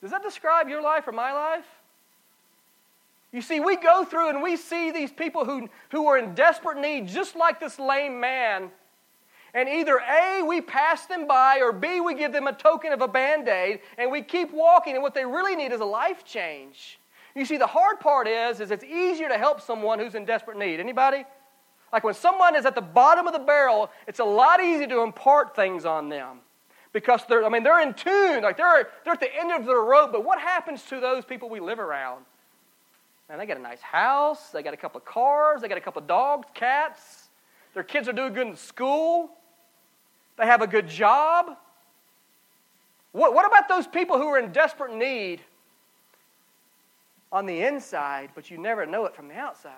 Does 0.00 0.10
that 0.12 0.22
describe 0.22 0.68
your 0.68 0.82
life 0.82 1.08
or 1.08 1.12
my 1.12 1.32
life? 1.32 1.66
You 3.32 3.42
see, 3.42 3.60
we 3.60 3.76
go 3.76 4.04
through 4.04 4.30
and 4.30 4.42
we 4.42 4.56
see 4.56 4.90
these 4.90 5.12
people 5.12 5.44
who, 5.44 5.68
who 5.90 6.06
are 6.06 6.16
in 6.16 6.34
desperate 6.34 6.78
need, 6.78 7.08
just 7.08 7.36
like 7.36 7.60
this 7.60 7.78
lame 7.78 8.20
man 8.20 8.70
and 9.54 9.68
either 9.68 9.98
A, 9.98 10.42
we 10.42 10.60
pass 10.60 11.06
them 11.06 11.26
by, 11.26 11.60
or 11.60 11.72
B, 11.72 12.00
we 12.00 12.14
give 12.14 12.32
them 12.32 12.46
a 12.46 12.52
token 12.52 12.92
of 12.92 13.00
a 13.00 13.08
band 13.08 13.48
aid, 13.48 13.80
and 13.96 14.10
we 14.10 14.22
keep 14.22 14.52
walking, 14.52 14.94
and 14.94 15.02
what 15.02 15.14
they 15.14 15.24
really 15.24 15.56
need 15.56 15.72
is 15.72 15.80
a 15.80 15.86
life 15.86 16.24
change. 16.24 16.98
You 17.34 17.44
see, 17.44 17.56
the 17.56 17.66
hard 17.66 18.00
part 18.00 18.26
is, 18.26 18.60
is 18.60 18.70
it's 18.70 18.84
easier 18.84 19.28
to 19.28 19.38
help 19.38 19.60
someone 19.60 19.98
who's 19.98 20.14
in 20.14 20.24
desperate 20.24 20.58
need. 20.58 20.80
Anybody? 20.80 21.24
Like 21.92 22.04
when 22.04 22.14
someone 22.14 22.54
is 22.56 22.66
at 22.66 22.74
the 22.74 22.82
bottom 22.82 23.26
of 23.26 23.32
the 23.32 23.38
barrel, 23.38 23.90
it's 24.06 24.18
a 24.18 24.24
lot 24.24 24.62
easier 24.62 24.88
to 24.88 25.00
impart 25.00 25.56
things 25.56 25.84
on 25.84 26.08
them. 26.08 26.40
Because 26.92 27.22
they're, 27.28 27.44
I 27.44 27.48
mean, 27.48 27.62
they're 27.62 27.80
in 27.80 27.94
tune, 27.94 28.42
like 28.42 28.56
they're, 28.56 28.88
they're 29.04 29.14
at 29.14 29.20
the 29.20 29.34
end 29.34 29.52
of 29.52 29.66
their 29.66 29.80
rope. 29.80 30.12
But 30.12 30.24
what 30.24 30.40
happens 30.40 30.82
to 30.84 31.00
those 31.00 31.24
people 31.24 31.48
we 31.48 31.60
live 31.60 31.78
around? 31.78 32.24
Man, 33.28 33.38
they 33.38 33.46
got 33.46 33.58
a 33.58 33.62
nice 33.62 33.80
house, 33.82 34.50
they 34.50 34.62
got 34.62 34.74
a 34.74 34.78
couple 34.78 34.98
of 34.98 35.04
cars, 35.04 35.60
they 35.60 35.68
got 35.68 35.78
a 35.78 35.82
couple 35.82 36.00
of 36.00 36.08
dogs, 36.08 36.48
cats, 36.54 37.28
their 37.74 37.82
kids 37.82 38.08
are 38.08 38.12
doing 38.12 38.32
good 38.32 38.46
in 38.46 38.56
school. 38.56 39.30
They 40.38 40.46
have 40.46 40.62
a 40.62 40.66
good 40.66 40.88
job. 40.88 41.56
What, 43.12 43.34
what 43.34 43.46
about 43.46 43.68
those 43.68 43.86
people 43.86 44.18
who 44.18 44.28
are 44.28 44.38
in 44.38 44.52
desperate 44.52 44.94
need 44.94 45.40
on 47.32 47.44
the 47.44 47.60
inside, 47.62 48.30
but 48.34 48.50
you 48.50 48.56
never 48.56 48.86
know 48.86 49.04
it 49.04 49.14
from 49.14 49.28
the 49.28 49.34
outside. 49.34 49.72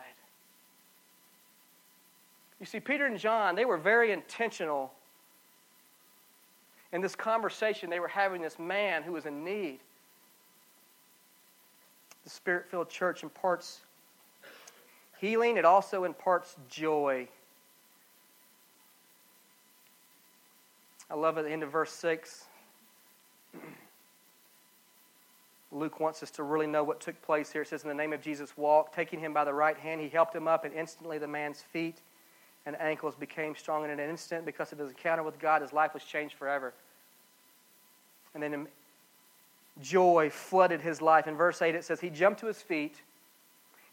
You 2.61 2.67
see, 2.67 2.79
Peter 2.79 3.07
and 3.07 3.19
John, 3.19 3.55
they 3.55 3.65
were 3.65 3.79
very 3.79 4.13
intentional 4.13 4.93
in 6.93 7.01
this 7.01 7.15
conversation 7.15 7.89
they 7.89 8.01
were 8.01 8.09
having 8.09 8.43
this 8.43 8.59
man 8.59 9.03
who 9.03 9.13
was 9.13 9.25
in 9.25 9.45
need. 9.45 9.79
The 12.25 12.31
Spirit 12.31 12.67
filled 12.71 12.91
church 12.91 13.23
imparts 13.23 13.81
healing, 15.19 15.57
it 15.57 15.65
also 15.65 16.05
imparts 16.05 16.57
joy. 16.69 17.29
I 21.11 21.15
love 21.15 21.39
at 21.39 21.45
the 21.45 21.51
end 21.51 21.63
of 21.63 21.71
verse 21.71 21.93
6. 21.93 22.45
Luke 25.73 26.01
wants 26.01 26.23
us 26.23 26.31
to 26.33 26.43
really 26.43 26.67
know 26.67 26.85
what 26.85 27.01
took 27.01 27.21
place 27.23 27.51
here. 27.53 27.63
It 27.63 27.69
says, 27.69 27.83
In 27.83 27.89
the 27.89 27.95
name 27.95 28.13
of 28.13 28.21
Jesus, 28.21 28.57
walk. 28.57 28.95
Taking 28.95 29.21
him 29.21 29.33
by 29.33 29.45
the 29.45 29.55
right 29.55 29.77
hand, 29.77 30.01
he 30.01 30.09
helped 30.09 30.35
him 30.35 30.49
up, 30.49 30.65
and 30.65 30.75
instantly 30.75 31.19
the 31.19 31.29
man's 31.29 31.63
feet 31.63 32.01
and 32.67 32.81
ankles 32.81 33.15
became 33.15 33.57
strong 33.57 33.85
in 33.85 33.91
an 33.91 34.01
instant. 34.01 34.45
Because 34.45 34.73
of 34.73 34.79
his 34.79 34.91
encounter 34.91 35.23
with 35.23 35.39
God, 35.39 35.63
his 35.63 35.73
life 35.73 35.95
was 35.95 36.05
changed 36.05 36.35
forever. 36.35 36.75
And 38.35 38.43
then 38.43 38.55
um, 38.55 38.69
joy 39.81 40.31
flooded 40.31 40.81
his 40.81 41.01
life. 41.01 41.27
In 41.27 41.37
verse 41.37 41.63
8, 41.63 41.75
it 41.75 41.85
says, 41.85 42.01
He 42.01 42.11
jumped 42.11 42.41
to 42.41 42.47
his 42.47 42.61
feet 42.61 43.01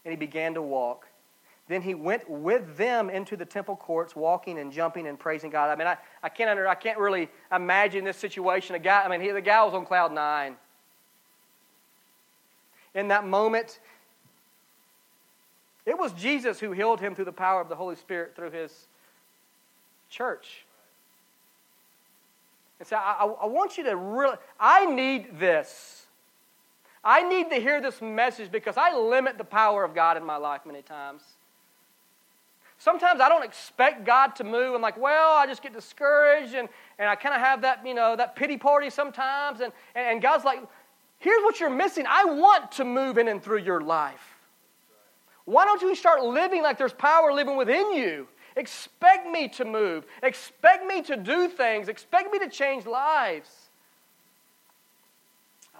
and 0.04 0.12
he 0.12 0.16
began 0.16 0.54
to 0.54 0.62
walk. 0.62 1.06
Then 1.68 1.82
he 1.82 1.94
went 1.94 2.28
with 2.28 2.78
them 2.78 3.10
into 3.10 3.36
the 3.36 3.44
temple 3.44 3.76
courts, 3.76 4.16
walking 4.16 4.58
and 4.58 4.72
jumping 4.72 5.06
and 5.06 5.18
praising 5.18 5.50
God. 5.50 5.70
I 5.70 5.76
mean, 5.76 5.86
I, 5.86 5.98
I, 6.22 6.30
can't, 6.30 6.48
under, 6.48 6.66
I 6.66 6.74
can't 6.74 6.98
really 6.98 7.28
imagine 7.52 8.04
this 8.04 8.16
situation. 8.16 8.74
A 8.74 8.78
guy, 8.78 9.02
I 9.02 9.08
mean, 9.08 9.20
he, 9.20 9.30
the 9.30 9.42
guy 9.42 9.62
was 9.64 9.74
on 9.74 9.84
cloud 9.84 10.12
nine. 10.12 10.56
In 12.94 13.08
that 13.08 13.26
moment, 13.26 13.80
it 15.84 15.98
was 15.98 16.12
Jesus 16.14 16.58
who 16.58 16.72
healed 16.72 17.00
him 17.00 17.14
through 17.14 17.26
the 17.26 17.32
power 17.32 17.60
of 17.60 17.68
the 17.68 17.76
Holy 17.76 17.96
Spirit 17.96 18.34
through 18.34 18.50
his 18.50 18.86
church. 20.08 20.64
And 22.78 22.88
so 22.88 22.96
I, 22.96 23.24
I 23.42 23.46
want 23.46 23.76
you 23.76 23.84
to 23.84 23.94
really, 23.94 24.36
I 24.58 24.86
need 24.86 25.38
this. 25.38 26.06
I 27.04 27.28
need 27.28 27.50
to 27.50 27.56
hear 27.56 27.80
this 27.80 28.00
message 28.00 28.50
because 28.50 28.76
I 28.78 28.96
limit 28.96 29.36
the 29.36 29.44
power 29.44 29.84
of 29.84 29.94
God 29.94 30.16
in 30.16 30.24
my 30.24 30.36
life 30.36 30.62
many 30.64 30.82
times. 30.82 31.22
Sometimes 32.78 33.20
I 33.20 33.28
don't 33.28 33.44
expect 33.44 34.04
God 34.04 34.36
to 34.36 34.44
move. 34.44 34.74
I'm 34.74 34.82
like, 34.82 34.96
well, 34.96 35.36
I 35.36 35.46
just 35.46 35.62
get 35.62 35.72
discouraged 35.72 36.54
and, 36.54 36.68
and 36.98 37.08
I 37.08 37.16
kind 37.16 37.34
of 37.34 37.40
have 37.40 37.62
that, 37.62 37.84
you 37.84 37.92
know, 37.92 38.14
that 38.14 38.36
pity 38.36 38.56
party 38.56 38.88
sometimes. 38.88 39.60
And, 39.60 39.72
and 39.96 40.22
God's 40.22 40.44
like, 40.44 40.60
here's 41.18 41.42
what 41.42 41.58
you're 41.58 41.70
missing. 41.70 42.04
I 42.08 42.24
want 42.24 42.70
to 42.72 42.84
move 42.84 43.18
in 43.18 43.26
and 43.26 43.42
through 43.42 43.58
your 43.58 43.80
life. 43.80 44.36
Why 45.44 45.64
don't 45.64 45.82
you 45.82 45.94
start 45.96 46.22
living 46.22 46.62
like 46.62 46.78
there's 46.78 46.92
power 46.92 47.32
living 47.32 47.56
within 47.56 47.94
you? 47.94 48.28
Expect 48.54 49.28
me 49.28 49.48
to 49.48 49.64
move. 49.64 50.04
Expect 50.22 50.86
me 50.86 51.02
to 51.02 51.16
do 51.16 51.48
things. 51.48 51.88
Expect 51.88 52.32
me 52.32 52.38
to 52.38 52.48
change 52.48 52.86
lives. 52.86 53.50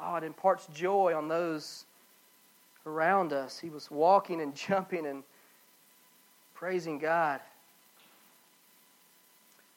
Oh, 0.01 0.17
it 0.17 0.25
imparts 0.25 0.67
joy 0.75 1.15
on 1.15 1.29
those 1.29 1.85
around 2.87 3.33
us. 3.33 3.59
He 3.59 3.69
was 3.69 3.91
walking 3.91 4.41
and 4.41 4.55
jumping 4.69 5.07
and 5.07 5.23
praising 6.59 6.99
God. 6.99 7.39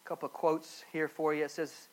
A 0.03 0.09
couple 0.09 0.25
of 0.25 0.33
quotes 0.33 0.83
here 0.91 1.07
for 1.07 1.31
you. 1.31 1.45
It 1.45 1.51
says, 1.51 1.89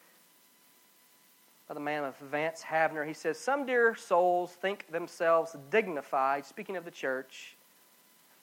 by 1.68 1.74
the 1.74 1.80
man 1.80 2.04
of 2.04 2.16
Vance 2.16 2.62
Havner, 2.62 3.06
he 3.06 3.12
says, 3.12 3.38
Some 3.38 3.66
dear 3.66 3.94
souls 3.94 4.52
think 4.52 4.90
themselves 4.90 5.54
dignified, 5.70 6.46
speaking 6.46 6.78
of 6.78 6.86
the 6.86 6.90
church, 6.90 7.54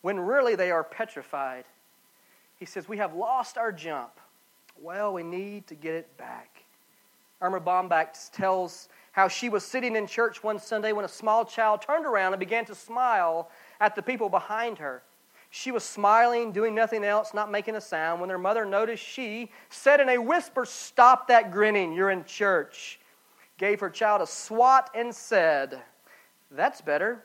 when 0.03 0.19
really 0.19 0.53
they 0.53 0.69
are 0.69 0.83
petrified. 0.83 1.65
He 2.59 2.65
says, 2.65 2.87
We 2.87 2.97
have 2.97 3.15
lost 3.15 3.57
our 3.57 3.71
jump. 3.71 4.11
Well, 4.79 5.13
we 5.13 5.23
need 5.23 5.65
to 5.65 5.73
get 5.73 5.95
it 5.95 6.15
back. 6.15 6.61
Erma 7.41 7.59
Bombeck 7.59 8.29
tells 8.31 8.87
how 9.13 9.27
she 9.27 9.49
was 9.49 9.63
sitting 9.63 9.95
in 9.95 10.05
church 10.05 10.43
one 10.43 10.59
Sunday 10.59 10.91
when 10.91 11.05
a 11.05 11.09
small 11.09 11.43
child 11.43 11.81
turned 11.81 12.05
around 12.05 12.33
and 12.33 12.39
began 12.39 12.65
to 12.65 12.75
smile 12.75 13.49
at 13.79 13.95
the 13.95 14.03
people 14.03 14.29
behind 14.29 14.77
her. 14.77 15.01
She 15.57 15.71
was 15.71 15.85
smiling, 15.85 16.51
doing 16.51 16.75
nothing 16.75 17.05
else, 17.05 17.33
not 17.33 17.49
making 17.49 17.77
a 17.77 17.81
sound. 17.81 18.19
When 18.19 18.29
her 18.29 18.37
mother 18.37 18.65
noticed, 18.65 19.01
she 19.01 19.51
said 19.69 20.01
in 20.01 20.09
a 20.09 20.17
whisper, 20.17 20.65
Stop 20.65 21.29
that 21.29 21.49
grinning, 21.49 21.93
you're 21.93 22.09
in 22.09 22.25
church. 22.25 22.99
Gave 23.57 23.79
her 23.79 23.89
child 23.89 24.21
a 24.21 24.27
swat 24.27 24.89
and 24.93 25.15
said, 25.15 25.81
That's 26.51 26.81
better. 26.81 27.23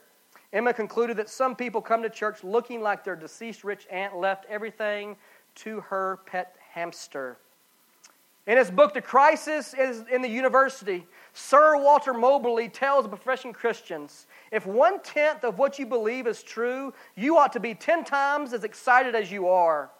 Emma 0.53 0.73
concluded 0.73 1.17
that 1.17 1.29
some 1.29 1.57
people 1.57 1.83
come 1.83 2.05
to 2.05 2.09
church 2.09 2.45
looking 2.45 2.81
like 2.81 3.03
their 3.03 3.17
deceased 3.17 3.65
rich 3.65 3.89
aunt 3.91 4.17
left 4.17 4.47
everything 4.49 5.17
to 5.57 5.81
her 5.81 6.21
pet 6.25 6.55
hamster. 6.73 7.37
In 8.51 8.57
his 8.57 8.69
book, 8.69 8.95
The 8.95 9.01
Crisis 9.01 9.75
in 9.75 10.23
the 10.23 10.29
University, 10.29 11.07
Sir 11.35 11.81
Walter 11.81 12.13
Moberly 12.13 12.69
tells 12.69 13.07
professing 13.07 13.53
Christians 13.53 14.27
if 14.51 14.67
one 14.67 15.01
tenth 15.05 15.45
of 15.45 15.61
what 15.61 15.79
you 15.79 15.87
believe 15.87 16.27
is 16.27 16.43
true, 16.43 16.93
you 17.15 17.39
ought 17.39 17.53
to 17.53 17.61
be 17.61 17.75
ten 17.75 18.03
times 18.03 18.53
as 18.53 18.65
excited 18.65 19.15
as 19.15 19.31
you 19.31 19.47
are. 19.47 19.93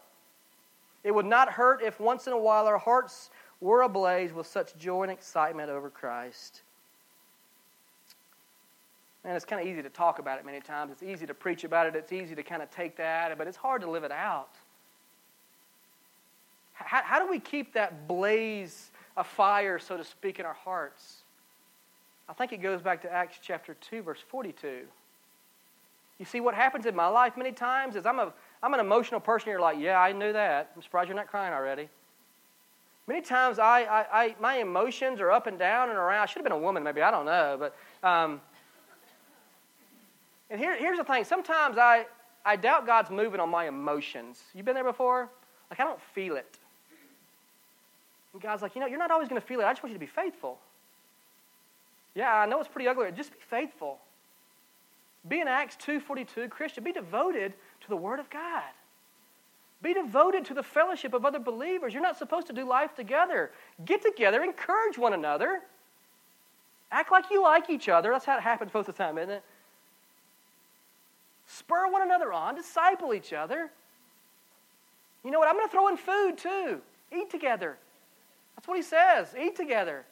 It 1.05 1.13
would 1.13 1.27
not 1.27 1.49
hurt 1.49 1.81
if 1.81 2.01
once 2.01 2.27
in 2.27 2.33
a 2.33 2.39
while 2.39 2.67
our 2.67 2.77
hearts 2.77 3.31
were 3.61 3.83
ablaze 3.83 4.33
with 4.33 4.49
such 4.49 4.77
joy 4.77 5.05
and 5.05 5.13
excitement 5.13 5.71
over 5.71 5.89
Christ. 5.89 6.63
And 9.23 9.37
it's 9.37 9.45
kind 9.45 9.63
of 9.63 9.69
easy 9.69 9.81
to 9.81 9.91
talk 9.91 10.19
about 10.19 10.41
it 10.41 10.45
many 10.45 10.61
times. 10.61 10.91
It's 10.91 11.05
easy 11.05 11.25
to 11.25 11.35
preach 11.35 11.63
about 11.63 11.87
it. 11.87 11.95
It's 11.95 12.11
easy 12.11 12.35
to 12.35 12.43
kind 12.43 12.63
of 12.63 12.71
take 12.73 12.97
that, 12.97 13.39
but 13.39 13.47
it's 13.47 13.57
hard 13.57 13.81
to 13.83 13.89
live 13.89 14.03
it 14.03 14.11
out. 14.11 14.57
How, 16.85 17.03
how 17.03 17.25
do 17.25 17.31
we 17.31 17.39
keep 17.39 17.75
that 17.75 18.09
blaze 18.09 18.91
of 19.17 19.27
fire, 19.27 19.79
so 19.79 19.97
to 19.97 20.05
speak, 20.05 20.39
in 20.39 20.47
our 20.47 20.55
hearts? 20.55 21.19
I 22.29 22.33
think 22.33 22.53
it 22.53 22.59
goes 22.59 22.81
back 22.81 23.03
to 23.03 23.13
Acts 23.13 23.39
chapter 23.43 23.75
2, 23.81 24.03
verse 24.03 24.21
42. 24.29 24.83
You 26.19 26.25
see, 26.27 26.41
what 26.41 26.55
happens 26.55 26.87
in 26.87 26.95
my 26.95 27.09
life 27.09 27.37
many 27.37 27.53
times 27.53 27.97
is 27.97 28.07
I'm, 28.07 28.19
a, 28.19 28.33
I'm 28.63 28.75
an 28.75 28.81
emotional 28.81 29.21
person. 29.21 29.49
You're 29.51 29.61
like, 29.61 29.79
yeah, 29.79 29.99
I 29.99 30.13
knew 30.13 30.33
that. 30.33 30.71
I'm 30.77 30.83
surprised 30.83 31.09
you're 31.09 31.17
not 31.17 31.29
crying 31.29 31.55
already. 31.55 31.89
Many 33.07 33.23
times 33.23 33.59
I, 33.59 33.81
I, 33.81 34.07
I 34.13 34.37
my 34.39 34.59
emotions 34.59 35.21
are 35.21 35.33
up 35.33 35.47
and 35.47 35.59
down 35.59 35.89
and 35.89 35.99
around. 35.99 36.23
I 36.23 36.27
should 36.27 36.37
have 36.37 36.45
been 36.45 36.53
a 36.53 36.59
woman, 36.59 36.83
maybe. 36.83 37.03
I 37.03 37.11
don't 37.11 37.25
know. 37.25 37.57
But 37.59 38.09
um, 38.09 38.41
and 40.51 40.61
here, 40.61 40.77
here's 40.77 40.99
the 40.99 41.05
thing 41.05 41.25
sometimes 41.25 41.79
I, 41.79 42.07
I 42.45 42.57
doubt 42.57 42.87
God's 42.87 43.11
moving 43.11 43.41
on 43.41 43.49
my 43.49 43.69
emotions. 43.69 44.43
You've 44.55 44.67
been 44.67 44.75
there 44.75 44.85
before? 44.85 45.29
Like, 45.71 45.81
I 45.81 45.85
don't 45.85 46.01
feel 46.15 46.37
it. 46.37 46.59
And 48.33 48.43
God's 48.43 48.63
like, 48.63 48.75
you 48.75 48.81
know, 48.81 48.87
you're 48.87 48.99
not 48.99 49.11
always 49.11 49.29
going 49.29 49.41
to 49.41 49.47
feel 49.47 49.61
it. 49.61 49.65
I 49.65 49.73
just 49.73 49.83
want 49.83 49.93
you 49.93 49.99
to 49.99 50.01
be 50.01 50.07
faithful. 50.07 50.59
Yeah, 52.15 52.35
I 52.35 52.47
know 52.47 52.61
it's 52.61 52.69
pretty 52.69 52.89
ugly. 52.89 53.11
Just 53.13 53.33
be 53.33 53.39
faithful. 53.49 53.99
Be 55.29 55.41
an 55.41 55.49
Acts 55.49 55.77
2.42 55.85 56.49
Christian. 56.51 56.83
Be 56.83 56.93
devoted 56.93 57.53
to 57.83 57.89
the 57.89 57.97
Word 57.97 58.21
of 58.21 58.31
God. 58.31 58.63
Be 59.83 59.95
devoted 59.95 60.45
to 60.47 60.55
the 60.55 60.63
fellowship 60.63 61.15
of 61.15 61.25
other 61.25 61.39
believers. 61.39 61.95
You're 61.95 62.03
not 62.03 62.19
supposed 62.19 62.47
to 62.49 62.53
do 62.53 62.67
life 62.67 62.95
together. 62.95 63.51
Get 63.85 64.03
together, 64.03 64.43
encourage 64.43 64.99
one 64.99 65.15
another. 65.15 65.63
Act 66.93 67.13
like 67.13 67.31
you 67.31 67.43
like 67.43 67.71
each 67.71 67.89
other. 67.89 68.11
That's 68.11 68.25
how 68.25 68.37
it 68.37 68.43
happens 68.43 68.75
most 68.75 68.89
of 68.89 68.97
the 68.97 69.03
time, 69.03 69.17
isn't 69.17 69.31
it? 69.31 69.43
Spur 71.47 71.91
one 71.91 72.03
another 72.03 72.33
on, 72.33 72.55
disciple 72.55 73.15
each 73.15 73.33
other. 73.33 73.71
You 75.25 75.31
know 75.31 75.39
what? 75.39 75.49
I'm 75.49 75.55
going 75.55 75.67
to 75.67 75.73
throw 75.73 75.89
in 75.89 75.97
food 75.97 76.39
too. 76.39 76.81
Eat 77.13 77.31
together. 77.31 77.77
That's 78.61 78.69
what 78.69 78.77
he 78.77 78.83
says. 78.83 79.35
Eat 79.43 79.57
together. 79.57 80.05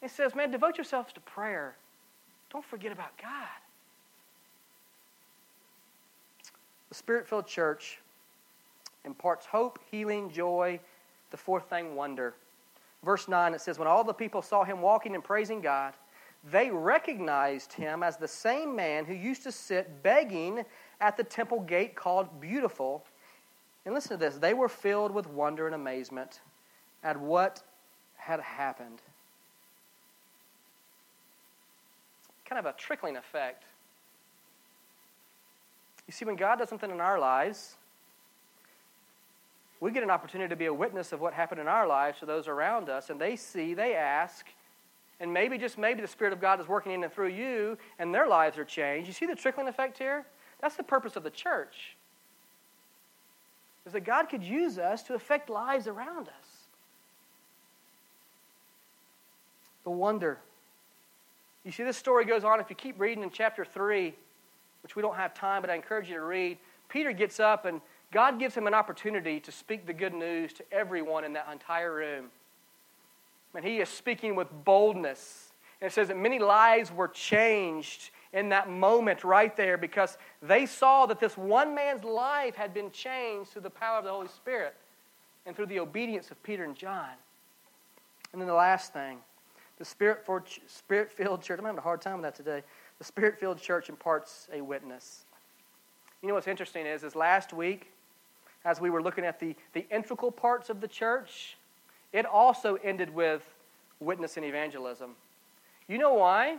He 0.00 0.06
says, 0.06 0.36
man, 0.36 0.52
devote 0.52 0.78
yourselves 0.78 1.12
to 1.14 1.20
prayer. 1.22 1.74
Don't 2.52 2.64
forget 2.64 2.92
about 2.92 3.18
God. 3.20 3.48
The 6.88 6.94
Spirit 6.94 7.26
filled 7.26 7.48
church 7.48 7.98
imparts 9.04 9.44
hope, 9.44 9.80
healing, 9.90 10.30
joy. 10.30 10.78
The 11.32 11.36
fourth 11.36 11.68
thing, 11.68 11.96
wonder. 11.96 12.34
Verse 13.02 13.26
9, 13.26 13.54
it 13.54 13.60
says, 13.60 13.76
When 13.76 13.88
all 13.88 14.04
the 14.04 14.12
people 14.12 14.40
saw 14.40 14.62
him 14.62 14.80
walking 14.80 15.16
and 15.16 15.24
praising 15.24 15.60
God, 15.60 15.94
they 16.48 16.70
recognized 16.70 17.72
him 17.72 18.04
as 18.04 18.16
the 18.16 18.28
same 18.28 18.76
man 18.76 19.04
who 19.04 19.14
used 19.14 19.42
to 19.42 19.50
sit 19.50 20.04
begging 20.04 20.64
at 21.00 21.16
the 21.16 21.24
temple 21.24 21.58
gate 21.58 21.96
called 21.96 22.40
Beautiful. 22.40 23.04
And 23.84 23.96
listen 23.96 24.10
to 24.10 24.16
this 24.16 24.36
they 24.36 24.54
were 24.54 24.68
filled 24.68 25.10
with 25.10 25.26
wonder 25.26 25.66
and 25.66 25.74
amazement 25.74 26.38
at 27.02 27.18
what 27.18 27.62
had 28.16 28.40
happened. 28.40 29.00
Kind 32.44 32.58
of 32.58 32.66
a 32.66 32.76
trickling 32.76 33.16
effect. 33.16 33.64
You 36.06 36.12
see, 36.12 36.24
when 36.24 36.36
God 36.36 36.58
does 36.58 36.68
something 36.68 36.90
in 36.90 37.00
our 37.00 37.18
lives, 37.18 37.76
we 39.80 39.90
get 39.90 40.02
an 40.02 40.10
opportunity 40.10 40.48
to 40.48 40.56
be 40.56 40.66
a 40.66 40.74
witness 40.74 41.12
of 41.12 41.20
what 41.20 41.32
happened 41.32 41.60
in 41.60 41.66
our 41.66 41.86
lives 41.86 42.20
to 42.20 42.26
those 42.26 42.46
around 42.46 42.88
us, 42.88 43.10
and 43.10 43.20
they 43.20 43.34
see, 43.34 43.74
they 43.74 43.94
ask, 43.94 44.46
and 45.18 45.32
maybe, 45.32 45.58
just 45.58 45.78
maybe, 45.78 46.00
the 46.00 46.08
Spirit 46.08 46.32
of 46.32 46.40
God 46.40 46.60
is 46.60 46.68
working 46.68 46.92
in 46.92 47.02
and 47.04 47.12
through 47.12 47.28
you, 47.28 47.78
and 47.98 48.14
their 48.14 48.28
lives 48.28 48.58
are 48.58 48.64
changed. 48.64 49.06
You 49.06 49.14
see 49.14 49.26
the 49.26 49.34
trickling 49.34 49.68
effect 49.68 49.98
here? 49.98 50.26
That's 50.60 50.76
the 50.76 50.82
purpose 50.82 51.16
of 51.16 51.22
the 51.22 51.30
church. 51.30 51.96
Is 53.86 53.92
that 53.92 54.04
God 54.04 54.28
could 54.28 54.42
use 54.42 54.78
us 54.78 55.02
to 55.04 55.14
affect 55.14 55.48
lives 55.48 55.86
around 55.88 56.28
us. 56.28 56.51
The 59.84 59.90
wonder. 59.90 60.38
You 61.64 61.72
see, 61.72 61.84
this 61.84 61.96
story 61.96 62.24
goes 62.24 62.44
on. 62.44 62.60
If 62.60 62.70
you 62.70 62.76
keep 62.76 62.98
reading 63.00 63.22
in 63.22 63.30
chapter 63.30 63.64
3, 63.64 64.14
which 64.82 64.96
we 64.96 65.02
don't 65.02 65.16
have 65.16 65.34
time, 65.34 65.62
but 65.62 65.70
I 65.70 65.74
encourage 65.74 66.08
you 66.08 66.16
to 66.16 66.22
read, 66.22 66.58
Peter 66.88 67.12
gets 67.12 67.40
up 67.40 67.64
and 67.64 67.80
God 68.12 68.38
gives 68.38 68.54
him 68.54 68.66
an 68.66 68.74
opportunity 68.74 69.40
to 69.40 69.52
speak 69.52 69.86
the 69.86 69.92
good 69.92 70.12
news 70.12 70.52
to 70.54 70.64
everyone 70.72 71.24
in 71.24 71.32
that 71.32 71.48
entire 71.50 71.94
room. 71.94 72.26
And 73.54 73.64
he 73.64 73.80
is 73.80 73.88
speaking 73.88 74.34
with 74.34 74.48
boldness. 74.64 75.52
And 75.80 75.90
it 75.90 75.94
says 75.94 76.08
that 76.08 76.16
many 76.16 76.38
lives 76.38 76.92
were 76.92 77.08
changed 77.08 78.10
in 78.32 78.50
that 78.50 78.68
moment 78.68 79.24
right 79.24 79.54
there 79.56 79.76
because 79.76 80.16
they 80.42 80.66
saw 80.66 81.06
that 81.06 81.20
this 81.20 81.36
one 81.36 81.74
man's 81.74 82.04
life 82.04 82.54
had 82.54 82.72
been 82.72 82.90
changed 82.90 83.50
through 83.50 83.62
the 83.62 83.70
power 83.70 83.98
of 83.98 84.04
the 84.04 84.10
Holy 84.10 84.28
Spirit 84.28 84.74
and 85.44 85.56
through 85.56 85.66
the 85.66 85.80
obedience 85.80 86.30
of 86.30 86.42
Peter 86.42 86.64
and 86.64 86.76
John. 86.76 87.10
And 88.32 88.40
then 88.40 88.48
the 88.48 88.54
last 88.54 88.92
thing 88.92 89.18
the 89.78 89.84
Spirit 89.84 90.24
filled 91.12 91.42
church, 91.42 91.58
I'm 91.58 91.64
having 91.64 91.78
a 91.78 91.82
hard 91.82 92.00
time 92.00 92.14
with 92.14 92.22
that 92.22 92.34
today. 92.34 92.62
The 92.98 93.04
Spirit 93.04 93.38
filled 93.38 93.58
church 93.58 93.88
imparts 93.88 94.48
a 94.52 94.60
witness. 94.60 95.24
You 96.22 96.28
know 96.28 96.34
what's 96.34 96.46
interesting 96.46 96.86
is, 96.86 97.02
is 97.02 97.16
last 97.16 97.52
week, 97.52 97.90
as 98.64 98.80
we 98.80 98.90
were 98.90 99.02
looking 99.02 99.24
at 99.24 99.40
the, 99.40 99.56
the 99.72 99.86
integral 99.90 100.30
parts 100.30 100.70
of 100.70 100.80
the 100.80 100.86
church, 100.86 101.56
it 102.12 102.26
also 102.26 102.76
ended 102.76 103.12
with 103.12 103.42
witness 103.98 104.36
and 104.36 104.46
evangelism. 104.46 105.12
You 105.88 105.98
know 105.98 106.14
why? 106.14 106.58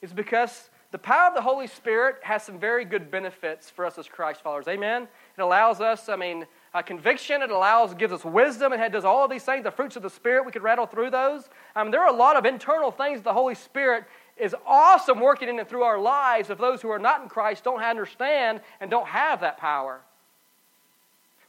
It's 0.00 0.12
because 0.12 0.70
the 0.92 0.98
power 0.98 1.28
of 1.28 1.34
the 1.34 1.42
Holy 1.42 1.66
Spirit 1.66 2.16
has 2.22 2.42
some 2.42 2.58
very 2.58 2.84
good 2.84 3.10
benefits 3.10 3.68
for 3.68 3.84
us 3.84 3.98
as 3.98 4.06
Christ 4.06 4.42
followers. 4.42 4.68
Amen? 4.68 5.08
It 5.36 5.42
allows 5.42 5.80
us, 5.80 6.08
I 6.08 6.16
mean, 6.16 6.46
a 6.74 6.82
conviction. 6.82 7.40
It 7.40 7.50
allows, 7.50 7.94
gives 7.94 8.12
us 8.12 8.24
wisdom. 8.24 8.72
It 8.72 8.92
does 8.92 9.04
all 9.04 9.24
of 9.24 9.30
these 9.30 9.44
things. 9.44 9.62
The 9.62 9.70
fruits 9.70 9.96
of 9.96 10.02
the 10.02 10.10
Spirit, 10.10 10.44
we 10.44 10.52
could 10.52 10.62
rattle 10.62 10.86
through 10.86 11.10
those. 11.10 11.48
Um, 11.76 11.90
there 11.90 12.02
are 12.02 12.12
a 12.12 12.16
lot 12.16 12.36
of 12.36 12.44
internal 12.44 12.90
things 12.90 13.22
the 13.22 13.32
Holy 13.32 13.54
Spirit 13.54 14.04
is 14.36 14.54
awesome 14.66 15.20
working 15.20 15.48
in 15.48 15.60
and 15.60 15.68
through 15.68 15.84
our 15.84 15.98
lives 15.98 16.50
if 16.50 16.58
those 16.58 16.82
who 16.82 16.90
are 16.90 16.98
not 16.98 17.22
in 17.22 17.28
Christ 17.28 17.62
don't 17.62 17.80
understand 17.80 18.60
and 18.80 18.90
don't 18.90 19.06
have 19.06 19.40
that 19.40 19.58
power. 19.58 20.00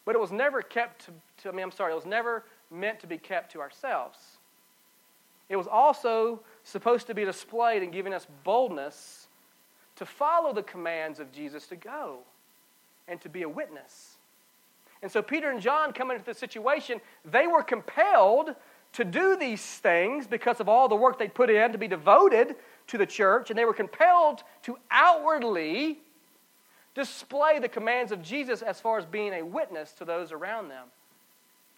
But 0.05 0.13
it 0.13 0.21
was 0.21 0.31
never 0.31 0.61
kept 0.61 1.05
to, 1.05 1.11
to 1.41 1.49
I 1.49 1.51
mean, 1.51 1.63
I'm 1.63 1.71
sorry, 1.71 1.91
it 1.91 1.95
was 1.95 2.05
never 2.05 2.43
meant 2.69 2.99
to 2.99 3.07
be 3.07 3.17
kept 3.17 3.51
to 3.53 3.61
ourselves. 3.61 4.19
It 5.49 5.55
was 5.55 5.67
also 5.67 6.41
supposed 6.63 7.07
to 7.07 7.15
be 7.15 7.25
displayed 7.25 7.81
in 7.81 7.89
giving 7.89 8.13
us 8.13 8.27
boldness 8.43 9.27
to 9.95 10.05
follow 10.05 10.53
the 10.53 10.63
commands 10.63 11.19
of 11.19 11.31
Jesus 11.31 11.65
to 11.67 11.75
go 11.75 12.19
and 13.07 13.19
to 13.21 13.29
be 13.29 13.43
a 13.43 13.49
witness. 13.49 14.14
And 15.05 15.11
so 15.11 15.21
Peter 15.21 15.51
and 15.51 15.61
John 15.61 15.93
come 15.93 16.09
into 16.09 16.25
this 16.25 16.39
situation, 16.39 16.99
they 17.23 17.45
were 17.45 17.61
compelled 17.61 18.55
to 18.93 19.05
do 19.05 19.37
these 19.37 19.63
things 19.63 20.25
because 20.25 20.59
of 20.59 20.67
all 20.67 20.87
the 20.87 20.95
work 20.95 21.19
they 21.19 21.27
put 21.27 21.51
in 21.51 21.71
to 21.73 21.77
be 21.77 21.87
devoted 21.87 22.55
to 22.87 22.97
the 22.97 23.05
church, 23.05 23.51
and 23.51 23.59
they 23.59 23.65
were 23.65 23.73
compelled 23.75 24.41
to 24.63 24.79
outwardly 24.89 25.99
display 26.95 27.59
the 27.59 27.69
commands 27.69 28.11
of 28.11 28.23
Jesus 28.23 28.63
as 28.63 28.81
far 28.81 28.97
as 28.97 29.05
being 29.05 29.31
a 29.33 29.43
witness 29.43 29.91
to 29.91 30.05
those 30.05 30.31
around 30.31 30.69
them. 30.69 30.87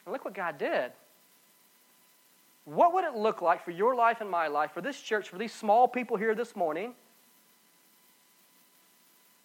And 0.06 0.14
look 0.14 0.24
what 0.24 0.34
God 0.34 0.58
did. 0.58 0.94
What 2.64 2.94
would 2.94 3.04
it 3.04 3.14
look 3.14 3.42
like 3.42 3.66
for 3.66 3.72
your 3.72 3.94
life 3.94 4.22
and 4.22 4.30
my 4.30 4.48
life, 4.48 4.72
for 4.72 4.80
this 4.80 5.02
church, 5.02 5.28
for 5.28 5.38
these 5.38 5.54
small 5.54 5.86
people 5.90 6.16
here 6.16 6.34
this 6.34 6.56
morning, 6.56 6.94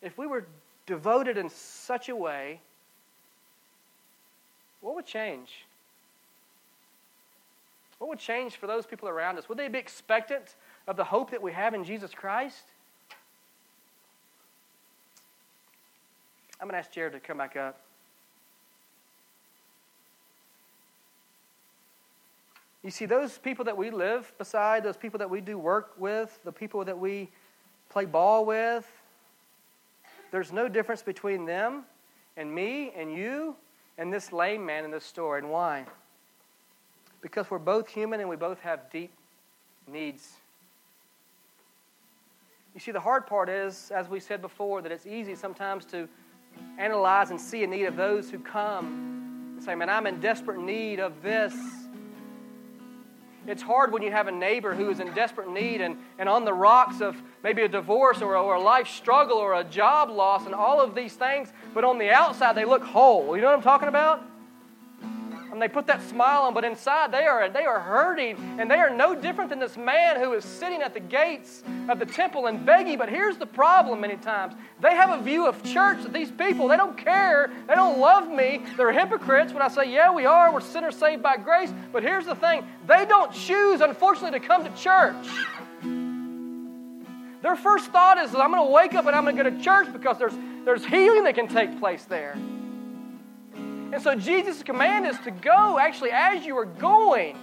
if 0.01 0.17
we 0.17 0.29
were 0.29 0.47
devoted 0.87 1.37
in 1.37 1.49
such 1.49 2.09
a 2.09 2.15
way? 2.15 2.61
What 4.83 4.95
would 4.97 5.07
change? 5.07 5.65
What 7.99 8.09
would 8.09 8.19
change 8.19 8.57
for 8.57 8.67
those 8.67 8.85
people 8.85 9.09
around 9.09 9.39
us? 9.39 9.49
Would 9.49 9.57
they 9.57 9.69
be 9.69 9.79
expectant 9.79 10.57
of 10.87 10.97
the 10.97 11.05
hope 11.05 11.31
that 11.31 11.41
we 11.41 11.53
have 11.53 11.73
in 11.73 11.85
Jesus 11.85 12.13
Christ? 12.13 12.65
I'm 16.61 16.69
going 16.69 16.75
to 16.75 16.79
ask 16.79 16.93
Jared 16.93 17.13
to 17.13 17.21
come 17.21 17.39
back 17.39 17.57
up. 17.57 17.81
You 22.83 22.91
see, 22.91 23.07
those 23.07 23.39
people 23.39 23.65
that 23.67 23.77
we 23.77 23.91
live 23.91 24.33
beside, 24.37 24.83
those 24.83 24.97
people 24.97 25.19
that 25.19 25.31
we 25.31 25.41
do 25.41 25.57
work 25.57 25.93
with, 25.97 26.37
the 26.45 26.51
people 26.51 26.85
that 26.85 26.99
we 26.99 27.31
play 27.89 28.05
ball 28.05 28.45
with, 28.45 28.87
there's 30.33 30.53
no 30.53 30.69
difference 30.69 31.03
between 31.03 31.47
them 31.47 31.85
and 32.37 32.53
me 32.53 32.93
and 32.97 33.13
you 33.13 33.55
and 33.99 34.13
this 34.13 34.33
lame 34.33 34.65
man 34.65 34.85
in 34.85 34.91
this 34.91 35.05
story. 35.05 35.41
And 35.41 35.51
why? 35.51 35.85
Because 37.21 37.51
we're 37.51 37.59
both 37.59 37.89
human 37.89 38.21
and 38.21 38.29
we 38.29 38.37
both 38.37 38.61
have 38.61 38.91
deep 38.91 39.13
needs. 39.87 40.33
You 42.75 42.81
see, 42.81 42.91
the 42.91 43.01
hard 43.01 43.27
part 43.27 43.49
is, 43.49 43.91
as 43.95 44.09
we 44.09 44.19
said 44.19 44.41
before, 44.41 44.81
that 44.83 44.91
it's 44.91 45.07
easy 45.07 45.35
sometimes 45.35 45.85
to 45.87 46.09
analyze 46.79 47.31
and 47.31 47.41
see 47.41 47.65
a 47.65 47.67
need 47.67 47.85
of 47.85 47.97
those 47.97 48.31
who 48.31 48.39
come 48.39 49.55
and 49.55 49.63
say, 49.63 49.75
Man, 49.75 49.91
I'm 49.91 50.07
in 50.07 50.21
desperate 50.21 50.59
need 50.59 50.99
of 50.99 51.23
this. 51.23 51.55
It's 53.47 53.63
hard 53.63 53.93
when 53.93 54.03
you 54.03 54.11
have 54.13 54.29
a 54.29 54.33
neighbor 54.33 54.75
who 54.75 54.91
is 54.91 55.01
in 55.01 55.13
desperate 55.15 55.51
need 55.51 55.81
and, 55.81 55.97
and 56.19 56.29
on 56.29 56.45
the 56.45 56.55
rocks 56.55 57.01
of 57.01 57.17
maybe 57.43 57.63
a 57.63 57.69
divorce 57.69 58.23
or, 58.23 58.37
or 58.37 58.55
a 58.55 58.61
life 58.61 58.89
struggle 58.89 59.37
or 59.37 59.55
a 59.55 59.65
job 59.65 60.11
loss 60.11 60.47
and 60.47 60.55
all 60.55 60.81
of 60.81 60.95
these 60.95 61.15
things, 61.15 61.53
but 61.75 61.83
on 61.83 61.99
the 61.99 62.11
outside 62.11 62.55
they 62.55 62.65
look 62.65 62.83
whole. 62.83 63.35
You 63.35 63.43
know 63.43 63.49
what 63.49 63.57
I'm 63.57 63.63
talking 63.63 63.89
about? 63.89 64.25
And 65.53 65.61
they 65.61 65.69
put 65.69 65.87
that 65.87 66.03
smile 66.09 66.43
on, 66.43 66.55
but 66.55 66.65
inside 66.65 67.13
they 67.13 67.27
are, 67.27 67.51
they 67.51 67.65
are 67.65 67.79
hurting, 67.79 68.37
and 68.59 68.71
they 68.71 68.77
are 68.77 68.89
no 68.89 69.15
different 69.15 69.51
than 69.51 69.59
this 69.59 69.77
man 69.77 70.19
who 70.19 70.33
is 70.33 70.47
sitting 70.47 70.81
at 70.81 70.95
the 70.95 71.01
gates 71.01 71.63
of 71.91 71.99
the 71.99 72.07
temple 72.07 72.47
and 72.47 72.65
begging. 72.65 72.97
But 72.97 73.11
here's 73.11 73.37
the 73.37 73.47
problem 73.47 74.01
many 74.01 74.17
times 74.17 74.55
they 74.81 74.95
have 74.95 75.11
a 75.11 75.23
view 75.23 75.47
of 75.47 75.63
church 75.63 76.03
that 76.05 76.13
these 76.15 76.31
people, 76.31 76.69
they 76.69 76.79
don't 76.79 76.97
care, 76.97 77.53
they 77.69 77.75
don't 77.75 77.99
love 77.99 78.31
me, 78.31 78.63
they're 78.79 78.93
hypocrites 78.93 79.53
when 79.53 79.61
I 79.61 79.69
say, 79.69 79.93
Yeah, 79.93 80.11
we 80.11 80.25
are, 80.25 80.51
we're 80.51 80.61
sinners 80.61 80.97
saved 80.97 81.23
by 81.23 81.37
grace. 81.37 81.73
But 81.93 82.03
here's 82.03 82.25
the 82.25 82.35
thing 82.35 82.67
they 82.87 83.05
don't 83.05 83.31
choose, 83.31 83.83
unfortunately, 83.83 84.41
to 84.41 84.47
come 84.47 84.65
to 84.65 84.71
church. 84.71 85.27
Their 87.43 87.57
first 87.57 87.91
thought 87.91 88.17
is, 88.19 88.35
I'm 88.35 88.53
going 88.53 88.67
to 88.67 88.73
wake 88.73 88.95
up 88.95 89.05
and 89.05 89.15
I'm 89.15 89.25
going 89.25 89.37
to 89.37 89.51
go 89.51 89.51
to 89.51 89.63
church 89.63 89.93
because 89.93 90.17
there's, 90.17 90.35
there's 90.65 90.87
healing 90.87 91.25
that 91.25 91.35
can 91.35 91.49
take 91.49 91.79
place 91.79 92.05
there. 92.05 92.39
And 93.93 94.01
so 94.01 94.15
Jesus' 94.15 94.63
command 94.63 95.07
is 95.07 95.19
to 95.21 95.31
go 95.31 95.79
actually 95.79 96.11
as 96.13 96.47
you 96.47 96.57
are 96.57 96.65
going. 96.65 97.37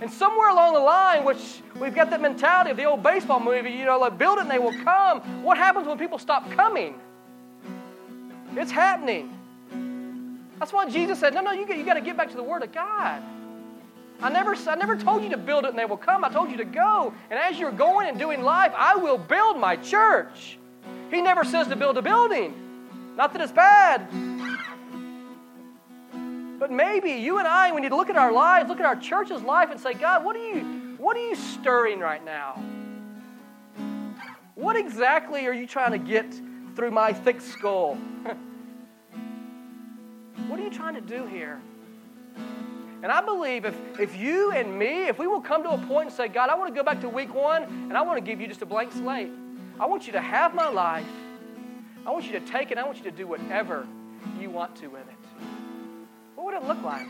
And 0.00 0.10
somewhere 0.12 0.50
along 0.50 0.74
the 0.74 0.80
line, 0.80 1.24
which 1.24 1.62
we've 1.80 1.94
got 1.94 2.10
that 2.10 2.20
mentality 2.20 2.70
of 2.70 2.76
the 2.76 2.84
old 2.84 3.02
baseball 3.02 3.40
movie, 3.40 3.70
you 3.70 3.86
know, 3.86 3.98
like 3.98 4.18
build 4.18 4.38
it 4.38 4.42
and 4.42 4.50
they 4.50 4.58
will 4.58 4.78
come. 4.84 5.42
What 5.42 5.56
happens 5.56 5.88
when 5.88 5.98
people 5.98 6.18
stop 6.18 6.48
coming? 6.52 7.00
It's 8.54 8.70
happening. 8.70 9.34
That's 10.58 10.72
why 10.72 10.88
Jesus 10.88 11.18
said, 11.18 11.34
no, 11.34 11.40
no, 11.40 11.52
you, 11.52 11.66
you 11.74 11.84
got 11.84 11.94
to 11.94 12.00
get 12.00 12.16
back 12.16 12.30
to 12.30 12.36
the 12.36 12.42
Word 12.42 12.62
of 12.62 12.72
God. 12.72 13.22
I 14.20 14.28
never, 14.28 14.54
I 14.54 14.74
never 14.74 14.96
told 14.96 15.22
you 15.22 15.30
to 15.30 15.36
build 15.36 15.64
it 15.64 15.70
and 15.70 15.78
they 15.78 15.84
will 15.84 15.96
come. 15.96 16.24
I 16.24 16.28
told 16.28 16.50
you 16.50 16.58
to 16.58 16.64
go. 16.64 17.14
And 17.30 17.38
as 17.38 17.58
you're 17.58 17.72
going 17.72 18.08
and 18.08 18.18
doing 18.18 18.42
life, 18.42 18.72
I 18.76 18.96
will 18.96 19.18
build 19.18 19.58
my 19.58 19.76
church. 19.76 20.58
He 21.10 21.22
never 21.22 21.42
says 21.42 21.68
to 21.68 21.76
build 21.76 21.96
a 21.96 22.02
building. 22.02 22.67
Not 23.18 23.32
that 23.32 23.42
it's 23.42 23.52
bad. 23.52 24.08
But 26.60 26.70
maybe 26.70 27.10
you 27.10 27.38
and 27.38 27.48
I, 27.48 27.72
we 27.72 27.80
need 27.80 27.88
to 27.88 27.96
look 27.96 28.10
at 28.10 28.16
our 28.16 28.30
lives, 28.30 28.68
look 28.68 28.78
at 28.78 28.86
our 28.86 28.94
church's 28.94 29.42
life, 29.42 29.72
and 29.72 29.80
say, 29.80 29.92
God, 29.92 30.24
what 30.24 30.36
are 30.36 30.46
you, 30.46 30.96
what 30.98 31.16
are 31.16 31.28
you 31.28 31.34
stirring 31.34 31.98
right 31.98 32.24
now? 32.24 32.62
What 34.54 34.76
exactly 34.76 35.46
are 35.46 35.52
you 35.52 35.66
trying 35.66 35.90
to 35.92 35.98
get 35.98 36.32
through 36.76 36.92
my 36.92 37.12
thick 37.12 37.40
skull? 37.40 37.96
what 40.46 40.60
are 40.60 40.62
you 40.62 40.70
trying 40.70 40.94
to 40.94 41.00
do 41.00 41.26
here? 41.26 41.60
And 43.02 43.10
I 43.10 43.20
believe 43.20 43.64
if, 43.64 43.76
if 43.98 44.16
you 44.16 44.52
and 44.52 44.78
me, 44.78 45.08
if 45.08 45.18
we 45.18 45.26
will 45.26 45.40
come 45.40 45.64
to 45.64 45.70
a 45.70 45.78
point 45.78 46.08
and 46.08 46.16
say, 46.16 46.28
God, 46.28 46.50
I 46.50 46.54
want 46.54 46.72
to 46.72 46.80
go 46.80 46.84
back 46.84 47.00
to 47.00 47.08
week 47.08 47.34
one 47.34 47.64
and 47.64 47.96
I 47.96 48.02
want 48.02 48.16
to 48.16 48.20
give 48.20 48.40
you 48.40 48.46
just 48.46 48.62
a 48.62 48.66
blank 48.66 48.92
slate. 48.92 49.30
I 49.80 49.86
want 49.86 50.06
you 50.06 50.12
to 50.12 50.20
have 50.20 50.54
my 50.54 50.68
life. 50.68 51.06
I 52.08 52.10
want 52.10 52.24
you 52.24 52.32
to 52.32 52.40
take 52.40 52.70
it. 52.70 52.78
I 52.78 52.84
want 52.84 52.96
you 52.96 53.04
to 53.04 53.10
do 53.10 53.26
whatever 53.26 53.86
you 54.40 54.48
want 54.48 54.74
to 54.76 54.88
with 54.88 55.02
it. 55.02 55.44
What 56.34 56.46
would 56.46 56.54
it 56.54 56.64
look 56.64 56.82
like? 56.82 57.06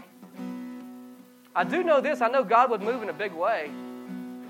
I 1.55 1.63
do 1.63 1.85
know 1.85 2.01
this. 2.01 2.21
I 2.21 2.29
know 2.29 2.43
God 2.43 2.69
would 2.71 2.83
move 2.83 3.05
in 3.05 3.09
a 3.09 3.13
big 3.13 3.33
way 3.33 3.71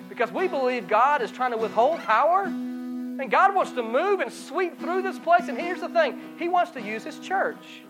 because 0.08 0.32
we 0.32 0.48
believe 0.48 0.88
God 0.88 1.20
is 1.20 1.30
trying 1.30 1.50
to 1.50 1.58
withhold 1.58 2.00
power. 2.00 2.44
And 2.44 3.30
God 3.30 3.54
wants 3.54 3.72
to 3.72 3.82
move 3.82 4.20
and 4.20 4.32
sweep 4.32 4.80
through 4.80 5.02
this 5.02 5.18
place. 5.18 5.48
And 5.48 5.60
here's 5.60 5.80
the 5.80 5.90
thing 5.90 6.18
He 6.38 6.48
wants 6.48 6.70
to 6.70 6.80
use 6.80 7.04
His 7.04 7.18
church. 7.18 7.82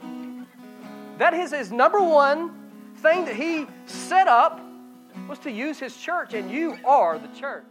That 1.18 1.34
is 1.34 1.52
His 1.52 1.70
number 1.70 2.02
one 2.02 2.50
thing 2.96 3.24
that 3.26 3.36
He 3.36 3.66
set 3.86 4.26
up 4.26 4.60
was 5.28 5.38
to 5.40 5.50
use 5.50 5.78
his 5.78 5.96
church, 5.96 6.34
and 6.34 6.50
you 6.50 6.76
are 6.84 7.18
the 7.18 7.28
church. 7.28 7.64